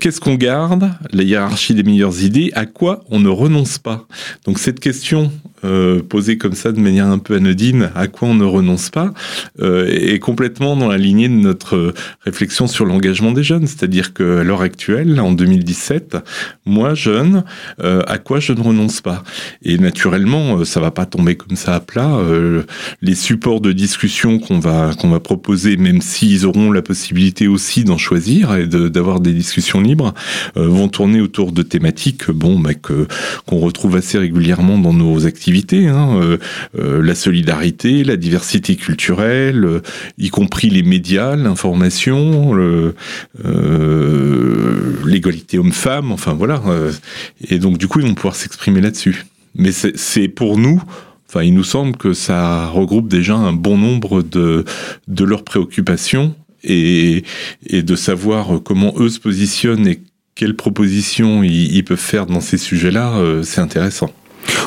qu'est-ce 0.00 0.20
qu'on 0.20 0.34
garde, 0.34 0.90
la 1.12 1.22
hiérarchie 1.22 1.74
des 1.74 1.82
meilleures 1.82 2.22
idées, 2.22 2.50
à 2.54 2.66
quoi 2.66 3.04
on 3.10 3.20
ne 3.20 3.28
renonce 3.28 3.78
pas. 3.78 4.06
Donc 4.46 4.58
cette 4.58 4.80
question 4.80 5.30
posée 6.08 6.38
comme 6.38 6.54
ça 6.54 6.72
de 6.72 6.80
manière 6.80 7.06
un 7.06 7.18
peu 7.18 7.36
anodine, 7.36 7.90
à 7.94 8.08
quoi 8.08 8.28
on 8.28 8.34
ne 8.34 8.44
renonce 8.44 8.90
pas, 8.90 9.12
est 9.60 10.18
complètement 10.18 10.76
dans 10.76 10.88
la 10.88 10.98
lignée 10.98 11.28
de 11.28 11.34
notre 11.34 11.94
réflexion 12.22 12.66
sur 12.66 12.84
l'engagement 12.84 13.32
des 13.32 13.42
jeunes 13.42 13.61
c'est-à-dire 13.66 14.12
qu'à 14.14 14.42
l'heure 14.42 14.62
actuelle, 14.62 15.20
en 15.20 15.32
2017, 15.32 16.16
moi 16.66 16.94
jeune, 16.94 17.44
euh, 17.80 18.02
à 18.06 18.18
quoi 18.18 18.40
je 18.40 18.52
ne 18.52 18.60
renonce 18.60 19.00
pas? 19.00 19.22
Et 19.62 19.78
naturellement, 19.78 20.58
euh, 20.58 20.64
ça 20.64 20.80
va 20.80 20.90
pas 20.90 21.06
tomber 21.06 21.36
comme 21.36 21.56
ça 21.56 21.74
à 21.74 21.80
plat. 21.80 22.14
Euh, 22.16 22.62
les 23.00 23.14
supports 23.14 23.60
de 23.60 23.72
discussion 23.72 24.38
qu'on 24.38 24.58
va 24.58 24.92
proposer, 25.22 25.76
même 25.76 26.00
s'ils 26.00 26.46
auront 26.46 26.70
la 26.72 26.82
possibilité 26.82 27.48
aussi 27.48 27.84
d'en 27.84 27.98
choisir 27.98 28.54
et 28.56 28.66
d'avoir 28.66 29.20
des 29.20 29.32
discussions 29.32 29.80
libres, 29.80 30.14
vont 30.54 30.88
tourner 30.88 31.20
autour 31.20 31.52
de 31.52 31.62
thématiques, 31.62 32.30
bon, 32.30 32.58
bah, 32.58 32.74
qu'on 32.74 33.58
retrouve 33.58 33.96
assez 33.96 34.18
régulièrement 34.18 34.78
dans 34.78 34.92
nos 34.92 35.26
activités, 35.26 35.88
hein, 35.88 36.38
la 36.74 37.14
solidarité, 37.14 38.04
la 38.04 38.16
diversité 38.16 38.76
culturelle, 38.76 39.82
y 40.18 40.30
compris 40.30 40.70
les 40.70 40.82
médias, 40.82 41.36
l'information, 41.36 42.54
l'égalité 45.04 45.58
homme-femme, 45.58 46.12
enfin 46.12 46.32
voilà. 46.32 46.62
Euh, 46.66 46.92
et 47.48 47.58
donc 47.58 47.78
du 47.78 47.88
coup, 47.88 48.00
ils 48.00 48.06
vont 48.06 48.14
pouvoir 48.14 48.36
s'exprimer 48.36 48.80
là-dessus. 48.80 49.26
Mais 49.54 49.70
c'est 49.72 50.28
pour 50.28 50.56
nous, 50.56 50.82
enfin, 51.28 51.42
il 51.42 51.54
nous 51.54 51.64
semble 51.64 51.96
que 51.96 52.14
ça 52.14 52.68
regroupe 52.68 53.08
déjà 53.08 53.34
un 53.34 53.52
bon 53.52 53.76
nombre 53.76 54.22
de, 54.22 54.64
de 55.08 55.24
leurs 55.24 55.44
préoccupations 55.44 56.34
et, 56.64 57.24
et 57.66 57.82
de 57.82 57.96
savoir 57.96 58.62
comment 58.64 58.94
eux 58.96 59.10
se 59.10 59.20
positionnent 59.20 59.86
et 59.86 60.00
quelles 60.34 60.56
propositions 60.56 61.42
ils, 61.42 61.84
peuvent 61.84 61.98
faire 61.98 62.26
dans 62.26 62.40
ces 62.40 62.56
sujets-là, 62.56 63.16
euh, 63.16 63.42
c'est 63.42 63.60
intéressant. 63.60 64.10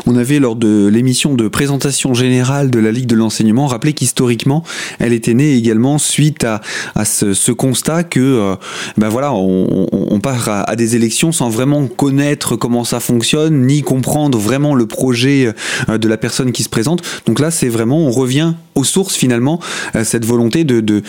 On 0.07 0.15
avait 0.15 0.39
lors 0.39 0.55
de 0.55 0.87
l'émission 0.87 1.33
de 1.33 1.47
présentation 1.47 2.13
générale 2.13 2.69
de 2.69 2.79
la 2.79 2.91
Ligue 2.91 3.07
de 3.07 3.15
l'enseignement 3.15 3.67
rappelé 3.67 3.93
qu'historiquement, 3.93 4.63
elle 4.99 5.13
était 5.13 5.33
née 5.33 5.55
également 5.55 5.97
suite 5.97 6.45
à, 6.45 7.05
ce, 7.05 7.51
constat 7.51 8.03
que 8.03 8.19
euh, 8.19 8.55
ben 8.97 9.09
voilà, 9.09 9.33
on, 9.33 10.19
part 10.19 10.49
à, 10.49 10.75
des 10.75 10.95
élections 10.95 11.31
sans 11.31 11.49
vraiment 11.49 11.87
connaître 11.87 12.55
comment 12.55 12.83
ça 12.83 12.99
fonctionne, 12.99 13.65
ni 13.65 13.81
comprendre 13.81 14.37
vraiment 14.37 14.75
le 14.75 14.85
projet 14.85 15.53
euh, 15.89 15.97
de 15.97 16.07
la 16.07 16.17
personne 16.17 16.51
qui 16.51 16.63
se 16.63 16.69
présente. 16.69 17.01
Donc 17.25 17.39
là, 17.39 17.51
c'est 17.51 17.69
vraiment, 17.69 17.99
on 17.99 18.11
revient 18.11 18.53
aux 18.75 18.83
sources 18.83 19.15
finalement, 19.15 19.59
euh, 19.95 20.03
cette 20.03 20.25
volonté 20.25 20.63
de, 20.63 21.01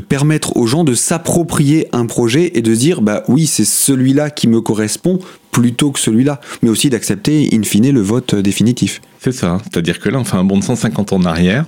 permettre 0.00 0.56
aux 0.56 0.66
gens 0.66 0.84
de 0.84 0.94
s'approprier 0.94 1.88
un 1.92 2.06
projet 2.06 2.52
et 2.54 2.62
de 2.62 2.74
dire, 2.74 3.00
bah 3.00 3.24
oui, 3.28 3.46
c'est 3.46 3.64
celui-là 3.64 4.30
qui 4.30 4.48
me 4.48 4.60
correspond, 4.60 5.18
plutôt 5.54 5.92
que 5.92 6.00
celui-là, 6.00 6.40
mais 6.62 6.68
aussi 6.68 6.90
d'accepter 6.90 7.48
in 7.52 7.62
fine 7.62 7.90
le 7.90 8.00
vote 8.00 8.34
définitif. 8.34 9.00
C'est 9.20 9.32
ça, 9.32 9.58
c'est-à-dire 9.62 10.00
que 10.00 10.08
là 10.08 10.18
on 10.18 10.24
fait 10.24 10.36
un 10.36 10.44
bond 10.44 10.58
de 10.58 10.64
150 10.64 11.12
ans 11.12 11.16
en 11.16 11.24
arrière, 11.24 11.64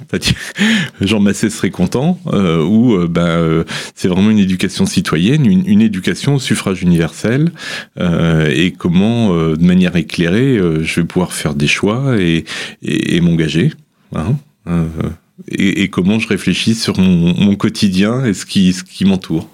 Jean 1.01 1.21
Massé 1.21 1.49
serait 1.49 1.71
content, 1.71 2.19
euh, 2.27 2.63
ou 2.65 2.95
euh, 2.97 3.07
ben, 3.09 3.23
euh, 3.23 3.65
c'est 3.95 4.09
vraiment 4.09 4.31
une 4.31 4.41
éducation 4.41 4.87
citoyenne, 4.87 5.47
une, 5.47 5.81
éducation 5.81 6.35
au 6.35 6.39
suffrage 6.41 6.83
universel, 6.83 7.53
et 7.99 8.75
comment 8.77 9.35
de 9.35 9.65
manière 9.65 9.95
éclairée 9.95 10.59
je 10.83 11.01
vais 11.01 11.07
pouvoir 11.07 11.33
faire 11.33 11.55
des 11.55 11.69
choix 11.69 12.17
et, 12.19 12.45
et, 12.83 13.21
m'engager. 13.21 13.73
Hein, 14.15 14.35
et, 15.49 15.89
comment 15.89 16.19
je 16.19 16.27
réfléchis 16.27 16.75
sur 16.75 16.99
mon, 16.99 17.35
mon 17.35 17.55
quotidien 17.55 18.25
et 18.25 18.35
ce 18.35 18.45
qui, 18.47 18.73
ce 18.73 18.83
qui 18.83 19.05
m'entoure. 19.05 19.49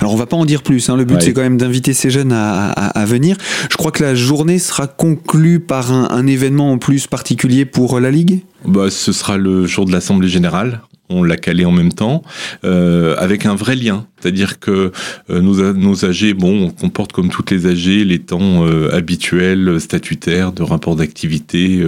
Alors 0.00 0.12
on 0.12 0.16
va 0.16 0.26
pas 0.26 0.36
en 0.36 0.44
dire 0.44 0.62
plus, 0.62 0.88
hein. 0.88 0.96
le 0.96 1.04
but 1.04 1.20
c'est 1.20 1.32
quand 1.32 1.42
même 1.42 1.56
d'inviter 1.56 1.92
ces 1.92 2.10
jeunes 2.10 2.32
à, 2.32 3.04
venir. 3.06 3.36
Je 3.70 3.76
crois 3.76 3.90
que 3.90 4.02
la 4.02 4.14
journée 4.14 4.58
sera 4.58 4.86
conclue 4.86 5.60
par 5.60 5.92
un, 5.92 6.08
un 6.10 6.26
événement 6.26 6.72
en 6.72 6.78
plus 6.78 7.06
particulier 7.06 7.64
pour 7.64 8.00
la 8.00 8.10
Ligue? 8.10 8.40
Bah, 8.64 8.90
Ce 8.90 9.12
sera 9.12 9.36
le 9.36 9.66
jour 9.66 9.86
de 9.86 9.92
l'Assemblée 9.92 10.28
Générale 10.28 10.82
on 11.12 11.22
l'a 11.22 11.36
calé 11.36 11.64
en 11.64 11.72
même 11.72 11.92
temps, 11.92 12.22
euh, 12.64 13.14
avec 13.18 13.46
un 13.46 13.54
vrai 13.54 13.76
lien. 13.76 14.06
C'est-à-dire 14.20 14.60
que 14.60 14.92
euh, 15.30 15.40
nos, 15.40 15.72
nos 15.72 16.04
AG, 16.04 16.32
bon, 16.34 16.66
on 16.66 16.70
comporte 16.70 17.12
comme 17.12 17.28
toutes 17.28 17.50
les 17.50 17.66
AG 17.66 18.04
les 18.06 18.18
temps 18.20 18.66
euh, 18.66 18.94
habituels, 18.94 19.80
statutaires, 19.80 20.52
de 20.52 20.62
rapport 20.62 20.96
d'activité, 20.96 21.82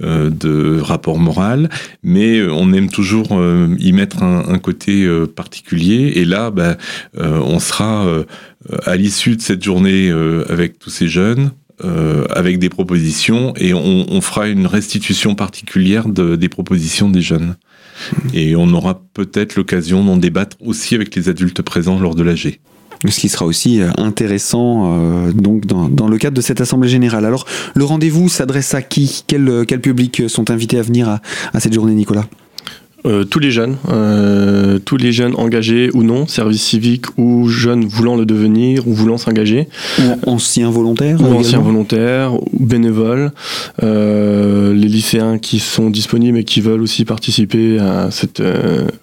de 0.00 0.80
rapport 0.80 1.18
moral, 1.18 1.68
mais 2.02 2.42
on 2.42 2.72
aime 2.72 2.90
toujours 2.90 3.28
y 3.78 3.92
mettre 3.92 4.22
un, 4.22 4.58
côté 4.58 5.08
particulier. 5.34 6.12
Et 6.16 6.24
là, 6.24 6.50
bah, 6.50 6.76
on 7.18 7.58
sera 7.58 8.06
à 8.84 8.96
l'issue 8.96 9.36
de 9.36 9.40
cette 9.40 9.62
journée 9.62 10.10
avec 10.48 10.78
tous 10.78 10.90
ces 10.90 11.08
jeunes, 11.08 11.50
avec 12.30 12.58
des 12.58 12.68
propositions 12.68 13.54
et 13.56 13.74
on, 13.74 14.20
fera 14.20 14.48
une 14.48 14.66
restitution 14.66 15.34
particulière 15.34 16.08
des 16.08 16.48
propositions 16.48 17.08
des 17.08 17.22
jeunes. 17.22 17.56
Et 18.34 18.56
on 18.56 18.72
aura 18.72 19.02
peut-être 19.14 19.56
l'occasion 19.56 20.04
d'en 20.04 20.16
débattre 20.16 20.56
aussi 20.60 20.94
avec 20.94 21.14
les 21.14 21.28
adultes 21.28 21.62
présents 21.62 21.98
lors 21.98 22.14
de 22.14 22.22
l'AG. 22.22 22.60
Ce 23.08 23.18
qui 23.18 23.28
sera 23.28 23.46
aussi 23.46 23.80
euh, 23.80 23.90
intéressant 23.98 24.92
euh, 24.92 25.32
donc 25.32 25.66
dans, 25.66 26.08
le 26.08 26.18
cadre 26.18 26.36
de 26.36 26.40
cette 26.40 26.60
assemblée 26.60 26.88
générale. 26.88 27.24
Alors 27.24 27.46
le 27.74 27.84
rendez-vous 27.84 28.28
s'adresse 28.28 28.74
à 28.74 28.82
qui? 28.82 29.24
Quel, 29.26 29.64
quel 29.66 29.80
public 29.80 30.22
sont 30.28 30.50
invités 30.50 30.78
à 30.78 30.82
venir 30.82 31.18
à 31.52 31.60
cette 31.60 31.72
journée, 31.72 31.94
Nicolas? 31.94 32.26
Euh, 33.04 33.24
tous 33.24 33.40
les 33.40 33.50
jeunes, 33.50 33.76
euh, 33.88 34.78
tous 34.78 34.96
les 34.96 35.10
jeunes 35.10 35.34
engagés 35.36 35.90
ou 35.92 36.04
non, 36.04 36.28
service 36.28 36.62
civique 36.62 37.06
ou 37.18 37.48
jeunes 37.48 37.84
voulant 37.84 38.14
le 38.14 38.24
devenir 38.24 38.86
ou 38.86 38.94
voulant 38.94 39.18
s'engager. 39.18 39.68
Ou 39.98 40.30
anciens 40.30 40.70
volontaires 40.70 41.20
Ou 41.20 41.34
anciens 41.34 41.58
volontaires, 41.58 42.34
ou 42.34 42.64
bénévoles, 42.64 43.32
euh, 43.82 44.72
les 44.72 44.86
lycéens 44.86 45.38
qui 45.38 45.58
sont 45.58 45.90
disponibles 45.90 46.38
et 46.38 46.44
qui 46.44 46.60
veulent 46.60 46.82
aussi 46.82 47.04
participer 47.04 47.80
à 47.80 48.10
cette... 48.12 48.40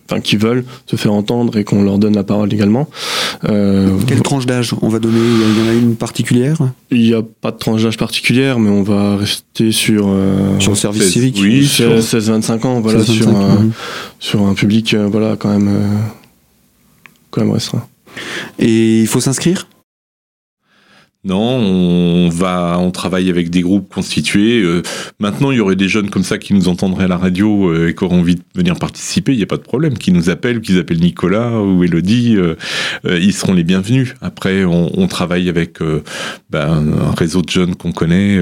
Enfin, 0.09 0.21
qui 0.21 0.37
veulent 0.37 0.63
se 0.87 0.95
faire 0.95 1.13
entendre 1.13 1.57
et 1.57 1.63
qu'on 1.63 1.83
leur 1.83 1.99
donne 1.99 2.15
la 2.15 2.23
parole 2.23 2.53
également. 2.53 2.89
Quelle 3.43 4.21
tranche 4.23 4.45
d'âge 4.45 4.73
on 4.81 4.87
va 4.87 4.99
donner? 4.99 5.19
Il 5.19 5.63
y 5.63 5.67
en 5.67 5.71
a 5.71 5.73
une 5.73 5.95
particulière? 5.95 6.57
Il 6.89 7.01
n'y 7.01 7.13
a 7.13 7.21
pas 7.21 7.51
de 7.51 7.57
tranche 7.57 7.83
d'âge 7.83 7.97
particulière, 7.97 8.59
mais 8.59 8.69
on 8.69 8.81
va 8.81 9.17
rester 9.17 9.71
sur... 9.71 10.09
sur 10.59 10.71
le 10.71 10.77
service 10.77 11.09
civique. 11.09 11.37
Oui, 11.41 11.63
16-25 11.63 12.65
ans, 12.65 12.79
voilà, 12.79 13.03
sur 13.03 13.27
sur 14.19 14.45
un 14.45 14.53
public 14.53 14.93
euh, 14.93 15.07
voilà 15.07 15.35
quand 15.37 15.49
même 15.49 15.67
euh, 15.67 15.97
quand 17.31 17.41
même 17.41 17.51
restreint. 17.51 17.87
Et 18.57 19.01
il 19.01 19.07
faut 19.07 19.21
s'inscrire? 19.21 19.67
Non, 21.25 21.37
on 21.37 22.29
va, 22.29 22.77
on 22.79 22.91
travaille 22.91 23.29
avec 23.29 23.49
des 23.49 23.59
groupes 23.59 23.93
constitués. 23.93 24.61
Euh, 24.61 24.81
maintenant, 25.19 25.51
il 25.51 25.57
y 25.57 25.59
aurait 25.59 25.75
des 25.75 25.89
jeunes 25.89 26.09
comme 26.09 26.23
ça 26.23 26.37
qui 26.37 26.53
nous 26.53 26.69
entendraient 26.69 27.03
à 27.03 27.07
la 27.09 27.17
radio 27.17 27.69
euh, 27.69 27.89
et 27.89 27.93
qui 27.93 28.05
auraient 28.05 28.15
envie 28.15 28.35
de 28.35 28.41
venir 28.55 28.77
participer. 28.77 29.33
Il 29.33 29.37
n'y 29.37 29.43
a 29.43 29.47
pas 29.47 29.57
de 29.57 29.61
problème. 29.61 29.97
Qui 29.97 30.13
nous 30.13 30.29
appellent, 30.29 30.61
qu'ils 30.61 30.79
appellent 30.79 31.01
Nicolas 31.01 31.59
ou 31.59 31.83
Elodie, 31.83 32.37
euh, 32.37 32.55
ils 33.03 33.33
seront 33.33 33.51
les 33.51 33.65
bienvenus. 33.65 34.15
Après, 34.21 34.63
on, 34.63 35.07
travaille 35.09 35.49
avec 35.49 35.79
ben, 36.51 36.93
un 37.01 37.15
réseau 37.15 37.41
de 37.41 37.49
jeunes 37.49 37.75
qu'on 37.75 37.91
connaît, 37.91 38.39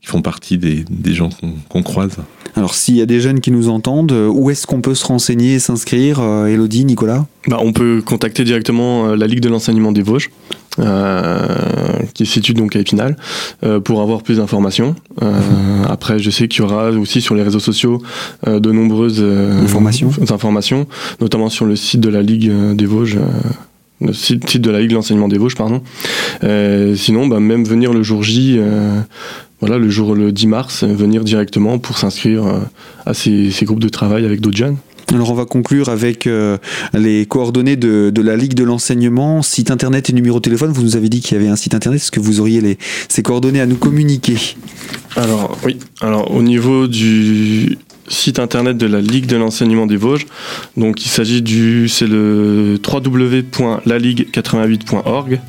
qui 0.00 0.06
font 0.06 0.22
partie 0.22 0.56
des, 0.56 0.84
gens 1.12 1.28
qu'on 1.68 1.82
croise. 1.82 2.16
Alors, 2.56 2.74
s'il 2.74 2.96
y 2.96 3.02
a 3.02 3.06
des 3.06 3.20
jeunes 3.20 3.40
qui 3.40 3.50
nous 3.50 3.68
entendent, 3.68 4.12
où 4.12 4.50
est-ce 4.50 4.66
qu'on 4.66 4.80
peut 4.80 4.94
se 4.94 5.04
renseigner 5.04 5.54
et 5.54 5.58
s'inscrire, 5.58 6.20
Elodie, 6.46 6.86
Nicolas? 6.86 7.26
Bah, 7.46 7.58
On 7.60 7.72
peut 7.72 8.02
contacter 8.04 8.44
directement 8.44 9.14
la 9.14 9.26
Ligue 9.26 9.40
de 9.40 9.50
l'enseignement 9.50 9.92
des 9.92 10.02
Vosges. 10.02 10.30
Euh, 10.78 11.46
qui 12.14 12.26
se 12.26 12.34
situe 12.34 12.54
donc 12.54 12.76
à 12.76 12.78
Épinal, 12.78 13.16
euh, 13.64 13.80
pour 13.80 14.00
avoir 14.00 14.22
plus 14.22 14.36
d'informations. 14.36 14.94
Euh, 15.20 15.32
après, 15.88 16.20
je 16.20 16.30
sais 16.30 16.46
qu'il 16.46 16.62
y 16.62 16.64
aura 16.64 16.90
aussi 16.90 17.20
sur 17.20 17.34
les 17.34 17.42
réseaux 17.42 17.58
sociaux 17.60 18.00
de 18.46 18.70
nombreuses 18.70 19.22
informations. 19.62 20.10
informations, 20.30 20.86
notamment 21.20 21.48
sur 21.48 21.66
le 21.66 21.74
site 21.74 22.00
de 22.00 22.08
la 22.08 22.22
Ligue 22.22 22.52
des 22.74 22.86
Vosges 22.86 23.18
le 24.02 24.14
site 24.14 24.58
de 24.58 24.70
la 24.70 24.80
Ligue 24.80 24.90
de 24.90 24.94
l'enseignement 24.94 25.28
des 25.28 25.36
Vosges, 25.36 25.56
pardon. 25.56 25.82
sinon, 26.96 27.26
bah, 27.26 27.40
même 27.40 27.64
venir 27.64 27.92
le 27.92 28.02
jour 28.02 28.22
J, 28.22 28.58
voilà, 29.60 29.76
le 29.76 29.90
jour 29.90 30.14
le 30.14 30.32
10 30.32 30.46
mars, 30.46 30.84
venir 30.84 31.22
directement 31.24 31.78
pour 31.78 31.98
s'inscrire 31.98 32.44
à 33.04 33.12
ces, 33.12 33.50
ces, 33.50 33.64
groupes 33.66 33.80
de 33.80 33.90
travail 33.90 34.24
avec 34.24 34.40
d'autres 34.40 34.56
jeunes. 34.56 34.76
Alors 35.12 35.32
on 35.32 35.34
va 35.34 35.44
conclure 35.44 35.88
avec 35.88 36.28
euh, 36.28 36.56
les 36.92 37.26
coordonnées 37.26 37.74
de, 37.76 38.12
la 38.20 38.36
Ligue 38.36 38.54
de 38.54 38.62
l'enseignement, 38.62 39.42
site 39.42 39.72
internet 39.72 40.08
et 40.08 40.12
numéro 40.12 40.38
de 40.38 40.42
téléphone. 40.42 40.70
Vous 40.72 40.82
nous 40.82 40.94
avez 40.96 41.08
dit 41.08 41.20
qu'il 41.20 41.36
y 41.36 41.40
avait 41.40 41.50
un 41.50 41.56
site 41.56 41.74
internet. 41.74 42.00
Est-ce 42.00 42.12
que 42.12 42.20
vous 42.20 42.38
auriez 42.40 42.60
les, 42.60 42.78
ces 43.08 43.22
coordonnées 43.22 43.60
à 43.60 43.66
nous 43.66 43.76
communiquer? 43.76 44.36
Alors 45.16 45.58
oui, 45.64 45.78
alors 46.00 46.30
au 46.30 46.42
niveau 46.42 46.86
du 46.86 47.76
site 48.06 48.38
internet 48.38 48.76
de 48.76 48.86
la 48.86 49.00
Ligue 49.00 49.26
de 49.26 49.36
l'enseignement 49.36 49.86
des 49.86 49.96
Vosges, 49.96 50.26
donc 50.76 51.04
il 51.04 51.08
s'agit 51.08 51.42
du, 51.42 51.88
c'est 51.88 52.06
le 52.06 52.78
www.laligue88.org 52.86 55.40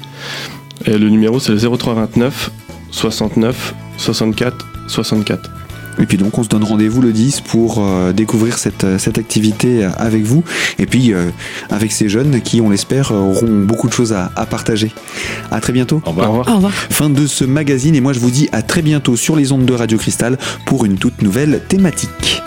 et 0.85 0.97
le 0.97 1.09
numéro 1.09 1.39
c'est 1.39 1.51
le 1.51 1.59
0329 1.59 2.49
69 2.91 3.75
64 3.97 4.67
64. 4.87 5.60
Et 6.01 6.05
puis 6.05 6.17
donc 6.17 6.37
on 6.37 6.43
se 6.43 6.49
donne 6.49 6.63
rendez-vous 6.63 7.01
le 7.01 7.13
10 7.13 7.41
pour 7.41 7.77
euh, 7.77 8.11
découvrir 8.11 8.57
cette, 8.57 8.83
euh, 8.83 8.97
cette 8.97 9.17
activité 9.17 9.85
euh, 9.85 9.89
avec 9.97 10.23
vous 10.23 10.43
et 10.79 10.85
puis 10.85 11.13
avec 11.69 11.91
ces 11.91 12.09
jeunes 12.09 12.41
qui, 12.41 12.59
on 12.59 12.69
l'espère, 12.69 13.11
auront 13.11 13.63
beaucoup 13.63 13.87
de 13.87 13.93
choses 13.93 14.13
à, 14.13 14.29
partager. 14.49 14.91
À 15.51 15.61
très 15.61 15.73
bientôt. 15.73 16.01
Au 16.05 16.09
revoir. 16.09 16.47
Au 16.47 16.55
revoir. 16.55 16.73
Fin 16.73 17.09
de 17.09 17.27
ce 17.27 17.45
magazine 17.45 17.95
et 17.95 18.01
moi 18.01 18.13
je 18.13 18.19
vous 18.19 18.31
dis 18.31 18.49
à 18.51 18.61
très 18.61 18.81
bientôt 18.81 19.15
sur 19.15 19.35
les 19.35 19.51
ondes 19.51 19.65
de 19.65 19.73
Radio 19.73 19.97
Cristal 19.97 20.37
pour 20.65 20.85
une 20.85 20.97
toute 20.97 21.21
nouvelle 21.21 21.61
thématique. 21.67 22.41